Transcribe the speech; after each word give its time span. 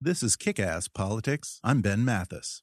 This 0.00 0.22
is 0.22 0.36
Kick 0.36 0.60
Ass 0.60 0.86
Politics. 0.86 1.58
I'm 1.64 1.80
Ben 1.80 2.04
Mathis. 2.04 2.62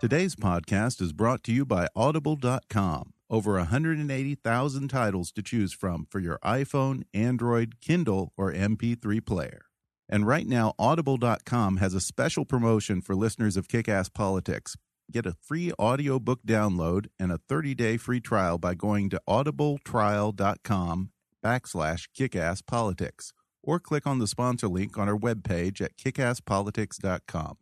Today's 0.00 0.34
podcast 0.34 1.02
is 1.02 1.12
brought 1.12 1.42
to 1.44 1.52
you 1.52 1.66
by 1.66 1.88
Audible.com. 1.94 3.12
Over 3.28 3.52
180,000 3.56 4.88
titles 4.88 5.32
to 5.32 5.42
choose 5.42 5.74
from 5.74 6.06
for 6.10 6.18
your 6.18 6.38
iPhone, 6.42 7.02
Android, 7.12 7.74
Kindle, 7.82 8.32
or 8.38 8.50
MP3 8.50 9.22
player. 9.26 9.66
And 10.08 10.26
right 10.26 10.46
now, 10.46 10.72
Audible.com 10.78 11.76
has 11.76 11.92
a 11.92 12.00
special 12.00 12.46
promotion 12.46 13.02
for 13.02 13.14
listeners 13.14 13.58
of 13.58 13.68
Kick 13.68 13.86
Ass 13.86 14.08
Politics. 14.08 14.78
Get 15.10 15.26
a 15.26 15.36
free 15.42 15.72
audiobook 15.78 16.42
download 16.46 17.08
and 17.20 17.30
a 17.30 17.38
30-day 17.50 17.98
free 17.98 18.20
trial 18.20 18.56
by 18.56 18.72
going 18.72 19.10
to 19.10 19.20
audibletrial.com 19.28 21.10
backslash 21.42 22.08
kickasspolitics 22.16 23.32
or 23.62 23.78
click 23.78 24.06
on 24.06 24.18
the 24.18 24.26
sponsor 24.26 24.68
link 24.68 24.98
on 24.98 25.08
our 25.08 25.16
webpage 25.16 25.80
at 25.80 25.96
kickasspolitics.com. 25.96 27.56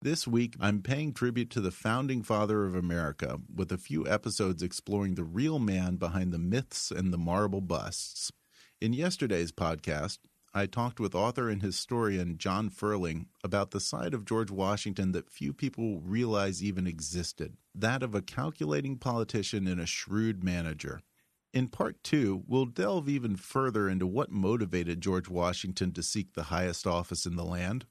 This 0.00 0.28
week, 0.28 0.54
I'm 0.60 0.80
paying 0.80 1.12
tribute 1.12 1.50
to 1.50 1.60
the 1.60 1.72
founding 1.72 2.22
father 2.22 2.64
of 2.64 2.76
America 2.76 3.38
with 3.52 3.72
a 3.72 3.78
few 3.78 4.06
episodes 4.06 4.62
exploring 4.62 5.16
the 5.16 5.24
real 5.24 5.58
man 5.58 5.96
behind 5.96 6.32
the 6.32 6.38
myths 6.38 6.92
and 6.92 7.12
the 7.12 7.18
marble 7.18 7.60
busts. 7.60 8.30
In 8.80 8.92
yesterday's 8.92 9.50
podcast, 9.50 10.18
I 10.58 10.66
talked 10.66 10.98
with 10.98 11.14
author 11.14 11.48
and 11.48 11.62
historian 11.62 12.36
John 12.36 12.68
Ferling 12.68 13.26
about 13.44 13.70
the 13.70 13.78
side 13.78 14.12
of 14.12 14.24
George 14.24 14.50
Washington 14.50 15.12
that 15.12 15.30
few 15.30 15.52
people 15.52 16.00
realize 16.00 16.64
even 16.64 16.84
existed 16.84 17.56
that 17.76 18.02
of 18.02 18.12
a 18.12 18.22
calculating 18.22 18.98
politician 18.98 19.68
and 19.68 19.80
a 19.80 19.86
shrewd 19.86 20.42
manager. 20.42 21.00
In 21.54 21.68
part 21.68 22.02
two, 22.02 22.42
we'll 22.48 22.66
delve 22.66 23.08
even 23.08 23.36
further 23.36 23.88
into 23.88 24.04
what 24.04 24.32
motivated 24.32 25.00
George 25.00 25.28
Washington 25.28 25.92
to 25.92 26.02
seek 26.02 26.34
the 26.34 26.44
highest 26.44 26.88
office 26.88 27.24
in 27.24 27.36
the 27.36 27.44
land, 27.44 27.86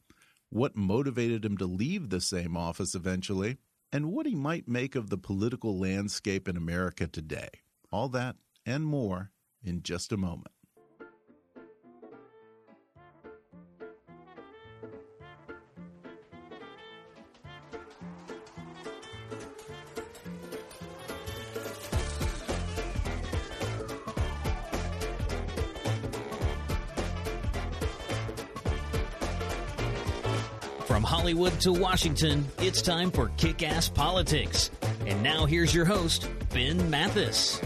what 0.49 0.75
motivated 0.75 1.45
him 1.45 1.55
to 1.59 1.65
leave 1.65 2.09
the 2.09 2.19
same 2.19 2.57
office 2.57 2.95
eventually, 2.95 3.59
and 3.93 4.11
what 4.11 4.25
he 4.25 4.35
might 4.35 4.67
make 4.67 4.93
of 4.93 5.09
the 5.09 5.17
political 5.17 5.79
landscape 5.79 6.49
in 6.49 6.57
America 6.57 7.07
today. 7.07 7.47
All 7.93 8.09
that 8.09 8.35
and 8.65 8.85
more 8.85 9.31
in 9.63 9.83
just 9.83 10.11
a 10.11 10.17
moment. 10.17 10.51
From 30.97 31.03
Hollywood 31.03 31.59
to 31.59 31.71
Washington, 31.71 32.43
it's 32.57 32.81
time 32.81 33.11
for 33.11 33.29
Kick 33.37 33.61
Ass 33.61 33.87
Politics. 33.87 34.71
And 35.05 35.21
now 35.21 35.45
here's 35.45 35.71
your 35.71 35.85
host, 35.85 36.27
Ben 36.51 36.89
Mathis. 36.89 37.61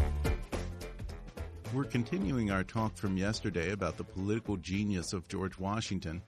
We're 1.74 1.86
continuing 1.86 2.52
our 2.52 2.66
talk 2.66 2.98
from 2.98 3.16
yesterday 3.16 3.72
about 3.72 3.96
the 3.96 4.04
political 4.04 4.58
genius 4.58 5.14
of 5.14 5.30
George 5.30 5.58
Washington. 5.58 6.24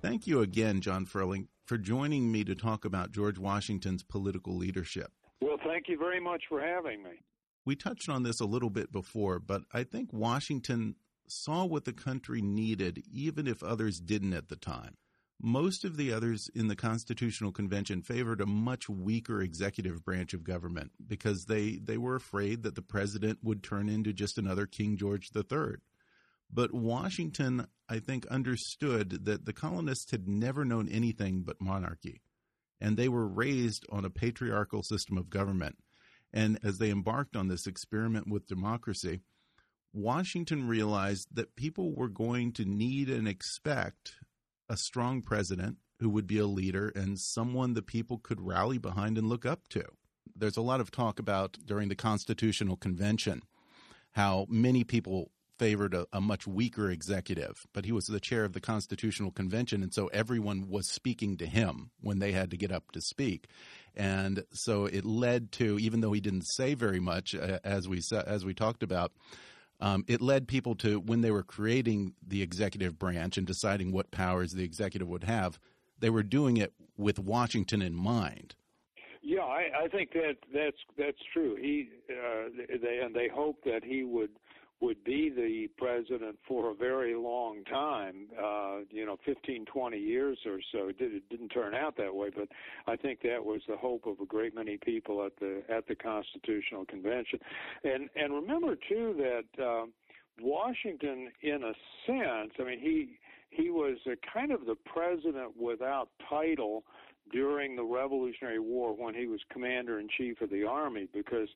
Thank 0.00 0.26
you 0.26 0.40
again, 0.40 0.80
John 0.80 1.04
Ferling, 1.04 1.48
for 1.66 1.76
joining 1.76 2.32
me 2.32 2.42
to 2.44 2.54
talk 2.54 2.86
about 2.86 3.12
George 3.12 3.38
Washington's 3.38 4.02
political 4.02 4.56
leadership. 4.56 5.12
Well, 5.42 5.58
thank 5.62 5.90
you 5.90 5.98
very 5.98 6.20
much 6.20 6.44
for 6.48 6.62
having 6.62 7.02
me. 7.02 7.20
We 7.66 7.76
touched 7.76 8.08
on 8.08 8.22
this 8.22 8.40
a 8.40 8.46
little 8.46 8.70
bit 8.70 8.90
before, 8.90 9.40
but 9.40 9.64
I 9.74 9.84
think 9.84 10.10
Washington 10.10 10.94
saw 11.28 11.66
what 11.66 11.84
the 11.84 11.92
country 11.92 12.40
needed, 12.40 13.02
even 13.12 13.46
if 13.46 13.62
others 13.62 14.00
didn't 14.00 14.32
at 14.32 14.48
the 14.48 14.56
time. 14.56 14.96
Most 15.40 15.84
of 15.84 15.98
the 15.98 16.12
others 16.12 16.48
in 16.54 16.68
the 16.68 16.76
Constitutional 16.76 17.52
Convention 17.52 18.00
favored 18.00 18.40
a 18.40 18.46
much 18.46 18.88
weaker 18.88 19.42
executive 19.42 20.02
branch 20.02 20.32
of 20.32 20.44
government 20.44 20.92
because 21.06 21.44
they, 21.44 21.72
they 21.76 21.98
were 21.98 22.16
afraid 22.16 22.62
that 22.62 22.74
the 22.74 22.82
president 22.82 23.40
would 23.42 23.62
turn 23.62 23.90
into 23.90 24.14
just 24.14 24.38
another 24.38 24.66
King 24.66 24.96
George 24.96 25.30
III. 25.36 25.76
But 26.50 26.72
Washington, 26.72 27.66
I 27.88 27.98
think, 27.98 28.26
understood 28.28 29.26
that 29.26 29.44
the 29.44 29.52
colonists 29.52 30.10
had 30.10 30.26
never 30.26 30.64
known 30.64 30.88
anything 30.88 31.42
but 31.42 31.60
monarchy, 31.60 32.22
and 32.80 32.96
they 32.96 33.08
were 33.08 33.28
raised 33.28 33.84
on 33.90 34.04
a 34.04 34.10
patriarchal 34.10 34.82
system 34.82 35.18
of 35.18 35.28
government. 35.28 35.76
And 36.32 36.58
as 36.62 36.78
they 36.78 36.90
embarked 36.90 37.36
on 37.36 37.48
this 37.48 37.66
experiment 37.66 38.28
with 38.28 38.46
democracy, 38.46 39.20
Washington 39.92 40.68
realized 40.68 41.28
that 41.34 41.56
people 41.56 41.94
were 41.94 42.08
going 42.08 42.52
to 42.52 42.64
need 42.64 43.10
and 43.10 43.26
expect 43.26 44.14
a 44.68 44.76
strong 44.76 45.22
president 45.22 45.76
who 46.00 46.10
would 46.10 46.26
be 46.26 46.38
a 46.38 46.46
leader 46.46 46.92
and 46.94 47.18
someone 47.18 47.74
the 47.74 47.82
people 47.82 48.18
could 48.18 48.40
rally 48.40 48.78
behind 48.78 49.16
and 49.16 49.28
look 49.28 49.46
up 49.46 49.68
to. 49.68 49.84
There's 50.34 50.56
a 50.56 50.62
lot 50.62 50.80
of 50.80 50.90
talk 50.90 51.18
about 51.18 51.56
during 51.64 51.88
the 51.88 51.94
Constitutional 51.94 52.76
Convention 52.76 53.42
how 54.12 54.46
many 54.48 54.84
people 54.84 55.30
favored 55.58 55.94
a, 55.94 56.06
a, 56.12 56.20
much 56.20 56.46
weaker 56.46 56.90
executive, 56.90 57.66
but 57.72 57.84
he 57.84 57.92
was 57.92 58.06
the 58.06 58.20
chair 58.20 58.44
of 58.44 58.52
the 58.52 58.60
Constitutional 58.60 59.30
Convention, 59.30 59.82
and 59.82 59.92
so 59.92 60.08
everyone 60.08 60.68
was 60.68 60.88
speaking 60.88 61.36
to 61.38 61.46
him 61.46 61.90
when 62.00 62.18
they 62.18 62.32
had 62.32 62.50
to 62.50 62.56
get 62.56 62.72
up 62.72 62.92
to 62.92 63.00
speak, 63.00 63.46
and 63.94 64.44
so 64.52 64.86
it 64.86 65.04
led 65.04 65.52
to, 65.52 65.78
even 65.78 66.00
though 66.00 66.12
he 66.12 66.20
didn't 66.20 66.46
say 66.46 66.74
very 66.74 67.00
much, 67.00 67.34
uh, 67.34 67.58
as 67.64 67.88
we 67.88 68.02
as 68.26 68.44
we 68.44 68.54
talked 68.54 68.82
about, 68.82 69.12
um, 69.80 70.04
it 70.08 70.20
led 70.20 70.48
people 70.48 70.74
to 70.76 71.00
when 71.00 71.20
they 71.20 71.30
were 71.30 71.42
creating 71.42 72.14
the 72.26 72.42
executive 72.42 72.98
branch 72.98 73.36
and 73.36 73.46
deciding 73.46 73.92
what 73.92 74.10
powers 74.10 74.52
the 74.52 74.64
executive 74.64 75.08
would 75.08 75.24
have, 75.24 75.58
they 75.98 76.10
were 76.10 76.22
doing 76.22 76.56
it 76.56 76.72
with 76.96 77.18
Washington 77.18 77.82
in 77.82 77.94
mind. 77.94 78.54
Yeah, 79.22 79.42
I, 79.42 79.84
I 79.84 79.88
think 79.88 80.12
that 80.12 80.36
that's 80.54 80.76
that's 80.96 81.18
true. 81.32 81.56
He 81.56 81.90
uh, 82.08 82.48
they 82.80 83.00
and 83.00 83.14
they 83.14 83.28
hoped 83.28 83.64
that 83.64 83.82
he 83.84 84.04
would 84.04 84.30
would 84.80 85.02
be 85.04 85.30
the 85.30 85.68
president 85.78 86.36
for 86.46 86.70
a 86.70 86.74
very 86.74 87.14
long 87.14 87.64
time, 87.64 88.26
uh, 88.38 88.78
you 88.90 89.06
know, 89.06 89.16
15, 89.24 89.64
20 89.64 89.98
years 89.98 90.38
or 90.44 90.58
so. 90.70 90.88
It, 90.88 90.98
did, 90.98 91.14
it 91.14 91.28
didn't 91.30 91.48
turn 91.48 91.74
out 91.74 91.96
that 91.96 92.14
way, 92.14 92.28
but 92.34 92.48
I 92.86 92.96
think 92.96 93.20
that 93.22 93.42
was 93.42 93.62
the 93.68 93.76
hope 93.76 94.06
of 94.06 94.20
a 94.20 94.26
great 94.26 94.54
many 94.54 94.76
people 94.76 95.24
at 95.24 95.32
the 95.40 95.62
at 95.70 95.86
the 95.88 95.94
Constitutional 95.94 96.84
Convention. 96.84 97.38
And 97.84 98.10
and 98.16 98.34
remember 98.34 98.76
too 98.88 99.14
that 99.18 99.62
uh, 99.64 99.86
Washington, 100.40 101.30
in 101.40 101.62
a 101.62 101.72
sense, 102.06 102.52
I 102.60 102.64
mean, 102.64 102.80
he 102.80 103.18
he 103.48 103.70
was 103.70 103.96
a 104.06 104.16
kind 104.30 104.52
of 104.52 104.66
the 104.66 104.76
president 104.84 105.56
without 105.58 106.10
title 106.28 106.84
during 107.32 107.76
the 107.76 107.82
Revolutionary 107.82 108.60
War 108.60 108.94
when 108.94 109.14
he 109.14 109.26
was 109.26 109.40
commander 109.50 109.98
in 109.98 110.08
chief 110.16 110.40
of 110.42 110.50
the 110.50 110.64
army 110.64 111.08
because 111.12 111.48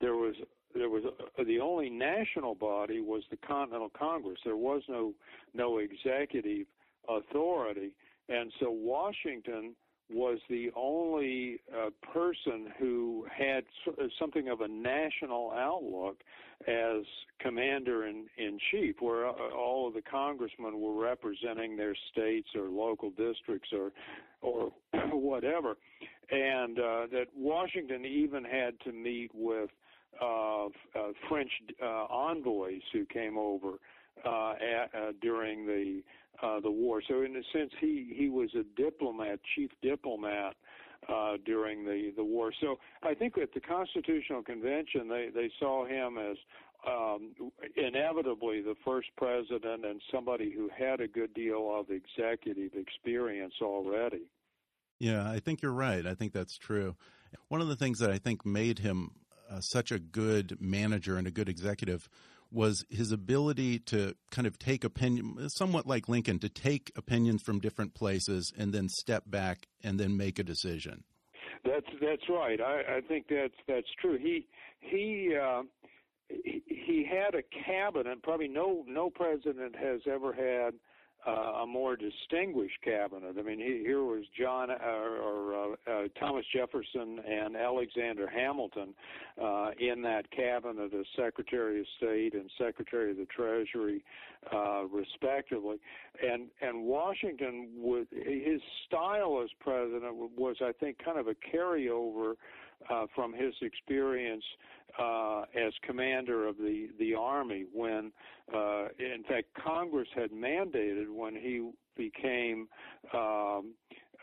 there 0.00 0.14
was 0.14 0.34
there 0.74 0.88
was 0.88 1.04
a, 1.38 1.44
the 1.44 1.60
only 1.60 1.90
national 1.90 2.54
body 2.54 3.00
was 3.00 3.22
the 3.30 3.36
Continental 3.36 3.90
Congress. 3.98 4.38
There 4.44 4.56
was 4.56 4.82
no 4.88 5.14
no 5.54 5.78
executive 5.78 6.66
authority, 7.08 7.92
and 8.28 8.52
so 8.60 8.70
Washington 8.70 9.74
was 10.10 10.38
the 10.48 10.70
only 10.74 11.60
uh, 11.74 11.90
person 12.12 12.72
who 12.78 13.26
had 13.30 13.64
something 14.18 14.48
of 14.48 14.62
a 14.62 14.68
national 14.68 15.52
outlook 15.52 16.16
as 16.66 17.04
commander 17.40 18.06
in, 18.06 18.24
in 18.36 18.58
chief, 18.70 18.96
where 19.00 19.28
uh, 19.28 19.32
all 19.56 19.86
of 19.86 19.94
the 19.94 20.02
congressmen 20.02 20.80
were 20.80 20.94
representing 20.94 21.76
their 21.76 21.94
states 22.10 22.48
or 22.56 22.68
local 22.68 23.10
districts 23.10 23.68
or 23.72 23.92
or 24.40 24.70
whatever, 25.12 25.76
and 26.30 26.78
uh, 26.78 27.06
that 27.10 27.26
Washington 27.36 28.04
even 28.04 28.44
had 28.44 28.78
to 28.84 28.92
meet 28.92 29.30
with 29.34 29.70
uh, 30.20 30.66
uh, 30.66 30.68
French 31.28 31.50
uh, 31.82 32.04
envoys 32.06 32.82
who 32.92 33.04
came 33.06 33.38
over 33.38 33.78
uh, 34.24 34.52
at, 34.52 34.94
uh, 34.94 35.12
during 35.20 35.66
the 35.66 36.02
uh, 36.42 36.60
the 36.60 36.70
war. 36.70 37.02
So 37.06 37.22
in 37.22 37.34
a 37.36 37.42
sense, 37.52 37.72
he 37.80 38.12
he 38.16 38.28
was 38.28 38.50
a 38.54 38.64
diplomat, 38.80 39.40
chief 39.54 39.70
diplomat 39.82 40.54
uh, 41.08 41.36
during 41.44 41.84
the 41.84 42.12
the 42.16 42.24
war. 42.24 42.52
So 42.60 42.78
I 43.02 43.14
think 43.14 43.38
at 43.38 43.52
the 43.54 43.60
Constitutional 43.60 44.42
Convention, 44.42 45.08
they 45.08 45.28
they 45.34 45.50
saw 45.58 45.86
him 45.86 46.18
as 46.18 46.36
um, 46.86 47.34
inevitably 47.76 48.62
the 48.62 48.74
first 48.84 49.08
president 49.16 49.84
and 49.84 50.00
somebody 50.12 50.52
who 50.52 50.68
had 50.76 51.00
a 51.00 51.08
good 51.08 51.34
deal 51.34 51.74
of 51.74 51.86
executive 51.90 52.72
experience 52.74 53.54
already. 53.60 54.30
Yeah, 55.00 55.28
I 55.28 55.40
think 55.40 55.62
you're 55.62 55.72
right. 55.72 56.06
I 56.06 56.14
think 56.14 56.32
that's 56.32 56.56
true. 56.56 56.96
One 57.48 57.60
of 57.60 57.68
the 57.68 57.76
things 57.76 57.98
that 57.98 58.10
I 58.10 58.18
think 58.18 58.46
made 58.46 58.78
him 58.78 59.12
uh, 59.50 59.60
such 59.60 59.90
a 59.90 59.98
good 59.98 60.58
manager 60.60 61.16
and 61.16 61.26
a 61.26 61.30
good 61.30 61.48
executive 61.48 62.08
was 62.50 62.84
his 62.88 63.12
ability 63.12 63.78
to 63.78 64.14
kind 64.30 64.46
of 64.46 64.58
take 64.58 64.82
opinion, 64.82 65.48
somewhat 65.50 65.86
like 65.86 66.08
Lincoln, 66.08 66.38
to 66.38 66.48
take 66.48 66.90
opinions 66.96 67.42
from 67.42 67.60
different 67.60 67.94
places 67.94 68.52
and 68.56 68.72
then 68.72 68.88
step 68.88 69.24
back 69.26 69.68
and 69.82 70.00
then 70.00 70.16
make 70.16 70.38
a 70.38 70.42
decision. 70.42 71.04
That's 71.64 71.86
that's 72.00 72.28
right. 72.28 72.60
I, 72.60 72.96
I 72.96 73.00
think 73.02 73.26
that's 73.28 73.54
that's 73.66 73.88
true. 74.00 74.18
He 74.18 74.46
he. 74.80 75.36
Uh, 75.36 75.62
he, 76.44 77.08
had 77.08 77.34
a 77.34 77.42
cabinet. 77.42 78.22
Probably 78.22 78.48
no 78.48 78.84
no 78.86 79.08
president 79.08 79.74
has 79.76 80.00
ever 80.06 80.32
had 80.32 80.74
uh, 81.26 81.62
a 81.62 81.66
more 81.66 81.96
distinguished 81.96 82.80
cabinet. 82.82 83.36
I 83.38 83.42
mean, 83.42 83.58
he, 83.58 83.82
here 83.84 84.02
was 84.02 84.24
John 84.38 84.70
uh, 84.70 84.74
or 84.74 85.54
uh, 85.54 85.90
uh, 85.90 86.02
Thomas 86.18 86.44
Jefferson 86.54 87.20
and 87.28 87.56
Alexander 87.56 88.28
Hamilton 88.28 88.94
uh, 89.42 89.70
in 89.78 90.02
that 90.02 90.30
cabinet 90.30 90.94
as 90.94 91.06
Secretary 91.16 91.80
of 91.80 91.86
State 91.96 92.34
and 92.34 92.50
Secretary 92.56 93.10
of 93.10 93.16
the 93.16 93.26
Treasury, 93.26 94.04
uh, 94.52 94.84
respectively. 94.84 95.76
And 96.22 96.48
and 96.62 96.84
Washington 96.84 97.68
would 97.76 98.06
his 98.12 98.60
style 98.86 99.40
as 99.42 99.50
president 99.60 100.14
was, 100.36 100.56
I 100.62 100.72
think, 100.72 100.98
kind 101.04 101.18
of 101.18 101.26
a 101.26 101.34
carryover 101.34 102.34
uh, 102.90 103.06
from 103.14 103.32
his 103.32 103.54
experience 103.62 104.44
uh, 104.98 105.42
as 105.54 105.72
commander 105.82 106.46
of 106.46 106.56
the 106.56 106.88
the 106.98 107.14
army 107.14 107.64
when, 107.72 108.12
uh, 108.54 108.86
in 108.98 109.22
fact, 109.28 109.46
Congress 109.62 110.08
had 110.14 110.30
mandated 110.30 111.08
when 111.12 111.34
he 111.34 111.70
became 111.96 112.68
um, 113.12 113.74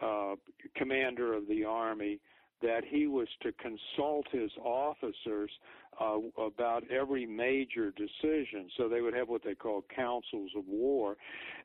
uh, 0.02 0.36
commander 0.76 1.34
of 1.34 1.48
the 1.48 1.64
army 1.64 2.20
that 2.62 2.84
he 2.88 3.06
was 3.06 3.28
to 3.42 3.52
consult 3.54 4.26
his 4.32 4.50
officers 4.64 5.52
uh, 6.02 6.18
about 6.42 6.84
every 6.90 7.26
major 7.26 7.92
decision. 7.92 8.70
So 8.76 8.90
they 8.90 9.02
would 9.02 9.14
have 9.14 9.30
what 9.30 9.44
they 9.44 9.56
call 9.56 9.84
councils 9.96 10.52
of 10.58 10.64
war, 10.68 11.16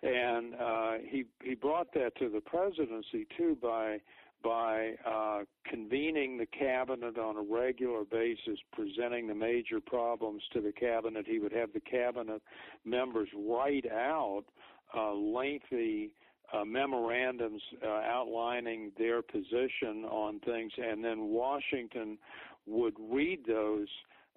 and 0.02 0.54
uh, 0.54 0.92
he 1.08 1.24
he 1.42 1.54
brought 1.54 1.92
that 1.94 2.16
to 2.18 2.28
the 2.28 2.40
presidency 2.40 3.26
too 3.36 3.56
by 3.60 3.98
by 4.42 4.92
uh, 5.06 5.40
convening 5.64 6.38
the 6.38 6.46
cabinet 6.46 7.18
on 7.18 7.36
a 7.36 7.42
regular 7.42 8.04
basis, 8.04 8.58
presenting 8.72 9.26
the 9.26 9.34
major 9.34 9.80
problems 9.80 10.42
to 10.52 10.60
the 10.60 10.72
cabinet. 10.72 11.26
He 11.26 11.38
would 11.38 11.52
have 11.52 11.72
the 11.72 11.80
cabinet 11.80 12.42
members 12.84 13.28
write 13.36 13.86
out 13.90 14.44
uh, 14.96 15.12
lengthy 15.12 16.10
uh, 16.52 16.64
memorandums 16.64 17.62
uh, 17.84 17.88
outlining 17.88 18.90
their 18.98 19.22
position 19.22 20.04
on 20.10 20.40
things, 20.40 20.72
and 20.78 21.04
then 21.04 21.26
Washington 21.26 22.18
would 22.66 22.94
read 23.10 23.40
those 23.46 23.88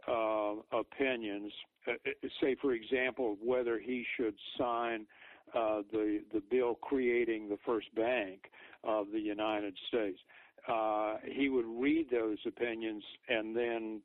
uh, 0.07 0.53
opinions. 0.71 1.51
Uh, 1.87 1.93
say, 2.41 2.55
for 2.61 2.73
example, 2.73 3.37
whether 3.43 3.79
he 3.79 4.05
should 4.15 4.35
sign 4.57 5.05
uh, 5.55 5.81
the 5.91 6.21
the 6.33 6.41
bill 6.51 6.75
creating 6.75 7.49
the 7.49 7.57
first 7.65 7.93
bank 7.95 8.49
of 8.83 9.07
the 9.11 9.19
United 9.19 9.77
States. 9.87 10.19
Uh, 10.67 11.15
he 11.25 11.49
would 11.49 11.65
read 11.67 12.07
those 12.09 12.37
opinions 12.45 13.03
and 13.27 13.55
then 13.55 14.01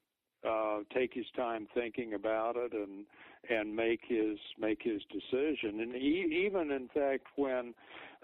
uh, 0.48 0.78
take 0.94 1.14
his 1.14 1.26
time 1.36 1.66
thinking 1.74 2.14
about 2.14 2.56
it 2.56 2.72
and 2.72 3.04
and 3.50 3.74
make 3.74 4.00
his 4.06 4.38
make 4.58 4.82
his 4.82 5.00
decision. 5.10 5.80
And 5.80 5.94
he, 5.94 6.44
even 6.46 6.70
in 6.70 6.88
fact, 6.88 7.26
when 7.36 7.74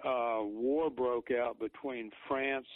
uh, 0.05 0.41
war 0.43 0.91
broke 0.91 1.31
out 1.31 1.59
between 1.59 2.11
France 2.29 2.67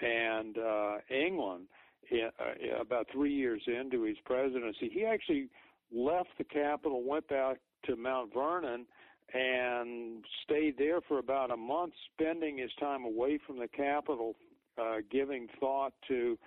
and 0.00 0.58
uh, 0.58 0.96
England, 1.10 1.66
uh, 2.12 2.80
about 2.80 3.06
three 3.12 3.32
years 3.32 3.62
into 3.66 4.02
his 4.02 4.16
presidency, 4.24 4.90
he 4.92 5.04
actually 5.04 5.48
left 5.92 6.30
the 6.38 6.44
capital, 6.44 7.02
went 7.02 7.28
back 7.28 7.58
to 7.86 7.96
Mount 7.96 8.32
Vernon, 8.34 8.86
and 9.32 10.24
stayed 10.44 10.76
there 10.78 11.00
for 11.00 11.18
about 11.18 11.50
a 11.50 11.56
month, 11.56 11.92
spending 12.12 12.58
his 12.58 12.70
time 12.78 13.04
away 13.04 13.38
from 13.46 13.58
the 13.58 13.68
capital, 13.68 14.34
uh, 14.80 14.96
giving 15.10 15.48
thought 15.60 15.92
to 16.08 16.38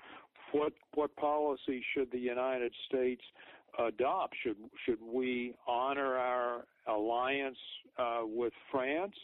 what 0.52 0.74
what 0.94 1.16
policy 1.16 1.84
should 1.94 2.12
the 2.12 2.20
United 2.20 2.74
States 2.88 3.22
adopt? 3.80 4.36
Should 4.44 4.58
should 4.86 5.02
we 5.02 5.56
honor 5.68 6.16
our 6.16 6.66
alliance 6.88 7.58
uh, 7.98 8.22
with 8.24 8.54
France, 8.72 9.16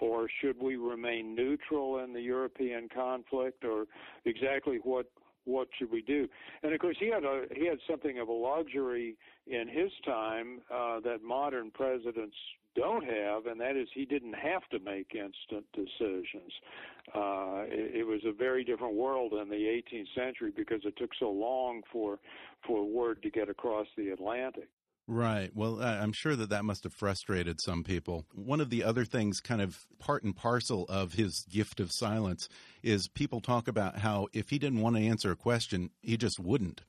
or 0.00 0.28
should 0.40 0.60
we 0.60 0.76
remain 0.76 1.34
neutral 1.34 1.98
in 2.00 2.12
the 2.12 2.20
European 2.20 2.88
conflict, 2.88 3.64
or 3.64 3.86
exactly 4.24 4.78
what 4.82 5.06
what 5.44 5.68
should 5.78 5.90
we 5.90 6.02
do? 6.02 6.26
And 6.62 6.72
of 6.72 6.80
course, 6.80 6.96
he 6.98 7.08
had 7.08 7.24
a 7.24 7.44
he 7.54 7.66
had 7.66 7.78
something 7.88 8.18
of 8.18 8.28
a 8.28 8.32
luxury 8.32 9.16
in 9.46 9.68
his 9.68 9.90
time 10.04 10.60
uh, 10.72 11.00
that 11.00 11.22
modern 11.22 11.70
presidents 11.70 12.36
don't 12.74 13.04
have, 13.04 13.46
and 13.46 13.60
that 13.60 13.76
is 13.76 13.88
he 13.94 14.04
didn't 14.04 14.34
have 14.34 14.68
to 14.70 14.78
make 14.78 15.14
instant 15.14 15.66
decisions. 15.72 16.52
Uh, 17.14 17.64
it, 17.66 17.96
it 18.00 18.06
was 18.06 18.20
a 18.26 18.32
very 18.32 18.64
different 18.64 18.94
world 18.94 19.32
in 19.32 19.48
the 19.48 19.82
18th 19.92 20.14
century 20.14 20.52
because 20.54 20.80
it 20.84 20.96
took 20.96 21.10
so 21.18 21.30
long 21.30 21.82
for 21.92 22.18
for 22.66 22.84
word 22.84 23.22
to 23.22 23.30
get 23.30 23.48
across 23.48 23.86
the 23.96 24.10
Atlantic. 24.10 24.68
Right. 25.06 25.50
Well, 25.54 25.82
I'm 25.82 26.14
sure 26.14 26.34
that 26.34 26.48
that 26.48 26.64
must 26.64 26.84
have 26.84 26.94
frustrated 26.94 27.58
some 27.62 27.84
people. 27.84 28.24
One 28.32 28.60
of 28.60 28.70
the 28.70 28.82
other 28.84 29.04
things, 29.04 29.38
kind 29.40 29.60
of 29.60 29.76
part 29.98 30.22
and 30.24 30.34
parcel 30.34 30.86
of 30.88 31.12
his 31.12 31.44
gift 31.50 31.78
of 31.78 31.90
silence, 31.92 32.48
is 32.82 33.08
people 33.08 33.40
talk 33.40 33.68
about 33.68 33.98
how 33.98 34.28
if 34.32 34.48
he 34.48 34.58
didn't 34.58 34.80
want 34.80 34.96
to 34.96 35.02
answer 35.02 35.30
a 35.30 35.36
question, 35.36 35.90
he 36.00 36.16
just 36.16 36.40
wouldn't. 36.40 36.80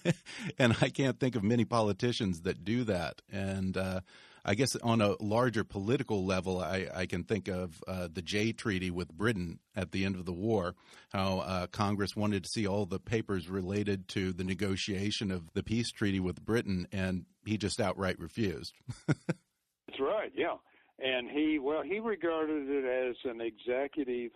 and 0.58 0.76
I 0.82 0.90
can't 0.90 1.18
think 1.18 1.36
of 1.36 1.42
many 1.42 1.64
politicians 1.64 2.42
that 2.42 2.64
do 2.64 2.84
that. 2.84 3.22
And 3.32 3.78
uh, 3.78 4.00
I 4.44 4.54
guess 4.54 4.76
on 4.76 5.00
a 5.00 5.16
larger 5.22 5.64
political 5.64 6.26
level, 6.26 6.60
I, 6.60 6.86
I 6.94 7.06
can 7.06 7.24
think 7.24 7.48
of 7.48 7.82
uh, 7.88 8.08
the 8.12 8.20
Jay 8.20 8.52
Treaty 8.52 8.90
with 8.90 9.12
Britain 9.12 9.58
at 9.74 9.92
the 9.92 10.04
end 10.04 10.16
of 10.16 10.26
the 10.26 10.32
war, 10.32 10.74
how 11.12 11.38
uh, 11.38 11.66
Congress 11.68 12.14
wanted 12.14 12.44
to 12.44 12.50
see 12.50 12.66
all 12.66 12.84
the 12.84 12.98
papers 12.98 13.48
related 13.48 14.06
to 14.08 14.32
the 14.32 14.44
negotiation 14.44 15.30
of 15.30 15.52
the 15.54 15.62
peace 15.62 15.90
treaty 15.90 16.20
with 16.20 16.44
Britain, 16.44 16.86
and 16.92 17.24
he 17.46 17.56
just 17.56 17.80
outright 17.80 18.18
refused. 18.18 18.74
That's 19.06 20.00
right, 20.00 20.32
yeah. 20.34 20.56
And 20.98 21.30
he, 21.30 21.58
well, 21.58 21.82
he 21.82 21.98
regarded 21.98 22.68
it 22.68 22.84
as 22.84 23.16
an 23.24 23.40
executive 23.40 24.32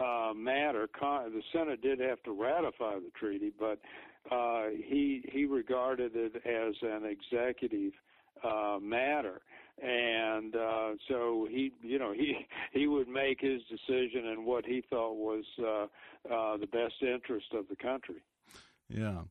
uh, 0.00 0.32
matter. 0.34 0.88
Con- 0.98 1.32
the 1.32 1.42
Senate 1.52 1.80
did 1.80 2.00
have 2.00 2.22
to 2.24 2.32
ratify 2.32 2.96
the 2.96 3.10
treaty, 3.18 3.52
but 3.58 3.78
uh, 4.30 4.68
he 4.70 5.22
he 5.30 5.44
regarded 5.44 6.12
it 6.14 6.36
as 6.46 6.74
an 6.82 7.04
executive 7.04 7.92
uh, 8.44 8.78
matter. 8.80 9.40
And 9.82 10.54
uh, 10.54 10.90
so 11.08 11.48
he, 11.50 11.72
you 11.82 11.98
know, 11.98 12.12
he 12.12 12.46
he 12.72 12.86
would 12.86 13.08
make 13.08 13.40
his 13.40 13.60
decision 13.62 14.26
in 14.26 14.44
what 14.44 14.64
he 14.64 14.84
thought 14.88 15.16
was 15.16 15.44
uh, 15.58 16.32
uh, 16.32 16.56
the 16.56 16.68
best 16.68 16.94
interest 17.02 17.46
of 17.54 17.66
the 17.68 17.76
country. 17.76 18.22
Yeah. 18.88 19.22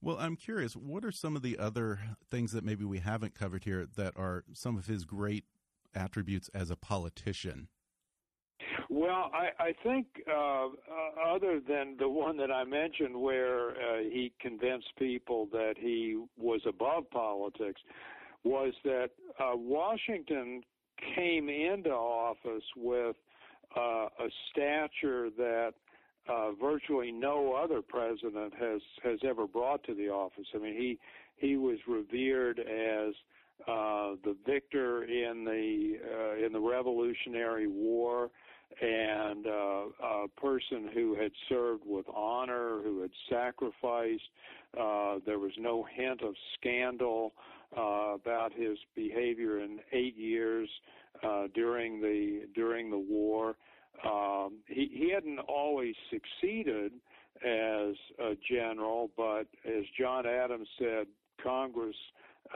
Well, 0.00 0.16
I'm 0.20 0.36
curious. 0.36 0.76
What 0.76 1.04
are 1.04 1.10
some 1.10 1.34
of 1.34 1.42
the 1.42 1.58
other 1.58 1.98
things 2.30 2.52
that 2.52 2.64
maybe 2.64 2.84
we 2.84 3.00
haven't 3.00 3.34
covered 3.34 3.64
here 3.64 3.86
that 3.96 4.12
are 4.16 4.44
some 4.52 4.76
of 4.76 4.86
his 4.86 5.04
great 5.04 5.44
attributes 5.94 6.48
as 6.54 6.70
a 6.70 6.76
politician? 6.76 7.66
Well, 8.88 9.30
I, 9.34 9.50
I 9.58 9.74
think 9.82 10.06
uh, 10.28 10.66
uh, 10.66 11.34
other 11.34 11.60
than 11.60 11.96
the 11.98 12.08
one 12.08 12.36
that 12.38 12.50
I 12.50 12.64
mentioned, 12.64 13.20
where 13.20 13.70
uh, 13.70 13.98
he 14.02 14.32
convinced 14.40 14.88
people 14.98 15.48
that 15.52 15.74
he 15.76 16.22
was 16.36 16.60
above 16.66 17.10
politics, 17.10 17.80
was 18.44 18.72
that 18.84 19.10
uh, 19.40 19.56
Washington 19.56 20.62
came 21.14 21.48
into 21.48 21.90
office 21.90 22.64
with 22.76 23.16
uh, 23.76 23.80
a 23.80 24.28
stature 24.50 25.30
that 25.36 25.72
uh, 26.28 26.52
virtually 26.60 27.10
no 27.10 27.54
other 27.54 27.80
president 27.82 28.52
has 28.58 28.80
has 29.02 29.18
ever 29.26 29.46
brought 29.46 29.82
to 29.84 29.94
the 29.94 30.08
office. 30.08 30.46
I 30.54 30.58
mean, 30.58 30.74
he 30.74 30.98
he 31.36 31.56
was 31.56 31.78
revered 31.86 32.58
as 32.58 33.14
uh, 33.66 34.16
the 34.24 34.36
victor 34.46 35.04
in 35.04 35.44
the 35.44 35.98
uh, 36.04 36.44
in 36.44 36.52
the 36.52 36.60
Revolutionary 36.60 37.66
War 37.66 38.30
and 38.80 39.46
uh, 39.46 39.50
a 40.04 40.28
person 40.36 40.90
who 40.92 41.16
had 41.16 41.32
served 41.48 41.82
with 41.86 42.04
honor, 42.14 42.80
who 42.82 43.00
had 43.00 43.10
sacrificed. 43.30 44.28
Uh, 44.78 45.16
there 45.24 45.38
was 45.38 45.52
no 45.58 45.86
hint 45.94 46.22
of 46.22 46.34
scandal 46.54 47.32
uh, 47.76 48.14
about 48.14 48.52
his 48.54 48.78
behavior 48.94 49.60
in 49.60 49.78
eight 49.92 50.16
years 50.16 50.68
uh, 51.22 51.48
during 51.54 52.00
the 52.00 52.42
during 52.54 52.90
the 52.90 52.98
war. 52.98 53.56
Um, 54.04 54.58
he, 54.68 54.90
he 54.92 55.10
hadn't 55.12 55.40
always 55.40 55.94
succeeded 56.10 56.92
as 57.44 57.94
a 58.20 58.36
general, 58.50 59.10
but 59.16 59.46
as 59.64 59.84
John 59.98 60.24
Adams 60.26 60.68
said, 60.78 61.06
Congress 61.42 61.96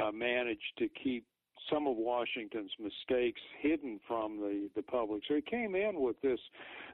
uh, 0.00 0.12
managed 0.12 0.60
to 0.78 0.88
keep 1.02 1.24
some 1.70 1.86
of 1.86 1.96
Washington's 1.96 2.72
mistakes 2.78 3.40
hidden 3.60 4.00
from 4.06 4.38
the, 4.38 4.68
the 4.74 4.82
public. 4.82 5.22
So 5.28 5.34
he 5.34 5.42
came 5.42 5.74
in 5.74 6.00
with 6.00 6.20
this 6.22 6.40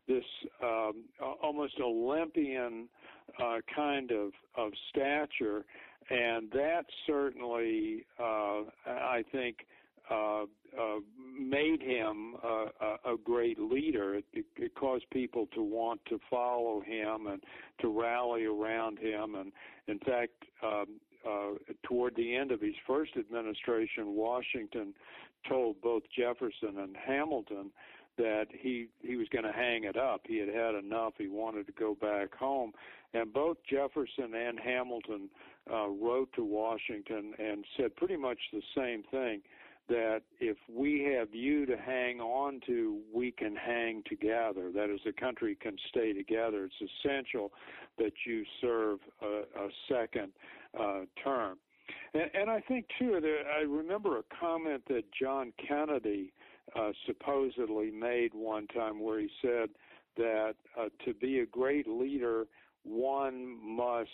this 0.07 0.25
um, 0.63 1.05
almost 1.43 1.75
Olympian 1.81 2.89
uh, 3.43 3.59
kind 3.75 4.11
of 4.11 4.33
of 4.57 4.73
stature, 4.91 5.65
and 6.11 6.51
that 6.53 6.85
certainly, 7.07 8.05
uh, 8.19 8.63
I 8.87 9.25
think, 9.31 9.67
uh, 10.11 10.43
uh, 10.43 11.01
made 11.39 11.83
him 11.83 12.35
a, 12.43 13.13
a 13.13 13.17
great 13.23 13.59
leader. 13.59 14.15
It, 14.15 14.25
it 14.57 14.75
caused 14.75 15.05
people 15.11 15.49
to 15.55 15.63
want 15.63 16.01
to 16.07 16.19
follow 16.31 16.81
him 16.81 17.27
and 17.27 17.43
to 17.81 17.89
rally 17.89 18.45
around 18.45 18.99
him. 18.99 19.35
And 19.35 19.53
in 19.87 19.99
fact, 19.99 20.33
um, 20.63 21.01
uh, 21.29 21.51
toward 21.83 22.17
the 22.17 22.35
end 22.35 22.53
of 22.53 22.61
his 22.61 22.75
first 22.87 23.13
administration, 23.19 24.15
Washington 24.15 24.95
told 25.49 25.81
both 25.83 26.03
Jefferson 26.17 26.79
and 26.79 26.97
Hamilton 26.97 27.71
that 28.17 28.47
he 28.51 28.89
he 29.01 29.17
was 29.17 29.29
going 29.29 29.45
to 29.45 29.53
hang 29.53 29.85
it 29.85 29.97
up. 29.97 30.23
He 30.27 30.39
had 30.39 30.49
had 30.49 30.75
enough. 30.75 31.15
He 31.17 31.29
wanted 31.29 31.67
to 31.67 31.73
go 31.73 31.95
back 31.95 32.35
home, 32.35 32.73
and 33.15 33.33
both 33.33 33.59
Jefferson 33.69 34.35
and 34.35 34.59
Hamilton 34.59 35.29
uh, 35.73 35.89
wrote 35.89 36.31
to 36.35 36.45
Washington 36.45 37.35
and 37.39 37.65
said 37.77 37.95
pretty 37.97 38.17
much 38.17 38.39
the 38.53 38.63
same 38.77 39.03
thing 39.11 39.43
that 39.89 40.21
if 40.39 40.57
we 40.69 41.03
have 41.17 41.35
you 41.35 41.65
to 41.65 41.77
hang 41.77 42.21
on 42.21 42.61
to, 42.67 42.99
we 43.13 43.31
can 43.31 43.57
hang 43.57 44.03
together. 44.07 44.71
That 44.75 44.93
is, 44.93 45.01
the 45.05 45.13
country 45.13 45.57
can 45.61 45.77
stay 45.89 46.13
together. 46.13 46.67
It's 46.67 46.93
essential 47.05 47.53
that 47.97 48.13
you 48.27 48.45
serve 48.61 48.99
a, 49.23 49.43
a 49.59 49.69
second 49.89 50.33
uh, 50.79 51.01
term. 51.25 51.59
And, 52.13 52.31
and 52.35 52.51
I 52.51 52.61
think, 52.61 52.87
too, 52.99 53.19
I 53.57 53.63
remember 53.63 54.19
a 54.19 54.23
comment 54.39 54.83
that 54.89 55.05
John 55.19 55.53
Kennedy 55.67 56.33
uh, 56.77 56.91
supposedly 57.07 57.91
made 57.91 58.35
one 58.35 58.67
time 58.67 59.01
where 59.01 59.21
he 59.21 59.31
said 59.41 59.71
that 60.19 60.55
uh, 60.79 60.89
to 61.07 61.15
be 61.15 61.41
a 61.41 61.47
great 61.47 61.89
leader, 61.89 62.47
one 62.83 63.57
must 63.63 64.11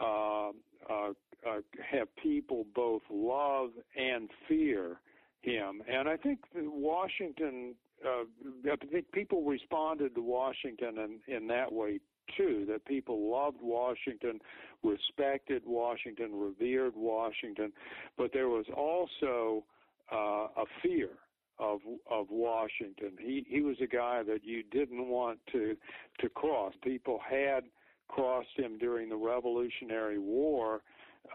uh, 0.00 0.48
uh, 0.90 1.12
uh, 1.48 1.60
have 1.90 2.08
people 2.16 2.66
both 2.74 3.02
love 3.10 3.70
and 3.96 4.28
fear 4.48 5.00
him. 5.42 5.82
And 5.88 6.08
I 6.08 6.16
think 6.16 6.40
Washington, 6.54 7.74
uh, 8.04 8.24
I 8.70 8.76
think 8.90 9.10
people 9.12 9.44
responded 9.44 10.14
to 10.14 10.22
Washington 10.22 10.98
in, 10.98 11.34
in 11.34 11.46
that 11.48 11.72
way 11.72 12.00
too, 12.36 12.66
that 12.68 12.84
people 12.84 13.30
loved 13.30 13.58
Washington, 13.62 14.40
respected 14.82 15.62
Washington, 15.64 16.30
revered 16.32 16.94
Washington, 16.96 17.72
but 18.16 18.32
there 18.32 18.48
was 18.48 18.66
also 18.76 19.64
uh, 20.12 20.48
a 20.56 20.64
fear 20.82 21.10
of 21.58 21.80
of 22.10 22.26
Washington. 22.30 23.12
He 23.20 23.44
he 23.48 23.62
was 23.62 23.76
a 23.82 23.86
guy 23.86 24.22
that 24.22 24.44
you 24.44 24.62
didn't 24.70 25.08
want 25.08 25.38
to 25.52 25.76
to 26.20 26.28
cross. 26.28 26.72
People 26.82 27.18
had 27.28 27.64
crossed 28.08 28.56
him 28.56 28.78
during 28.78 29.08
the 29.08 29.16
Revolutionary 29.16 30.18
War. 30.18 30.82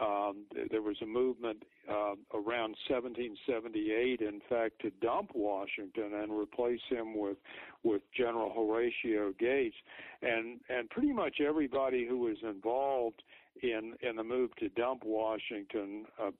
Um, 0.00 0.44
there 0.70 0.82
was 0.82 0.96
a 1.02 1.06
movement 1.06 1.62
uh, 1.88 2.14
around 2.32 2.74
1778, 2.88 4.20
in 4.20 4.40
fact, 4.48 4.80
to 4.82 4.90
dump 5.00 5.30
Washington 5.34 6.14
and 6.14 6.32
replace 6.32 6.80
him 6.88 7.16
with 7.16 7.36
with 7.84 8.02
General 8.16 8.50
Horatio 8.52 9.32
Gates, 9.38 9.76
and 10.22 10.58
and 10.68 10.90
pretty 10.90 11.12
much 11.12 11.40
everybody 11.40 12.06
who 12.08 12.18
was 12.18 12.38
involved 12.42 13.22
in 13.62 13.94
in 14.02 14.16
the 14.16 14.24
move 14.24 14.54
to 14.56 14.68
dump 14.70 15.02
Washington 15.04 16.06
uh, 16.20 16.30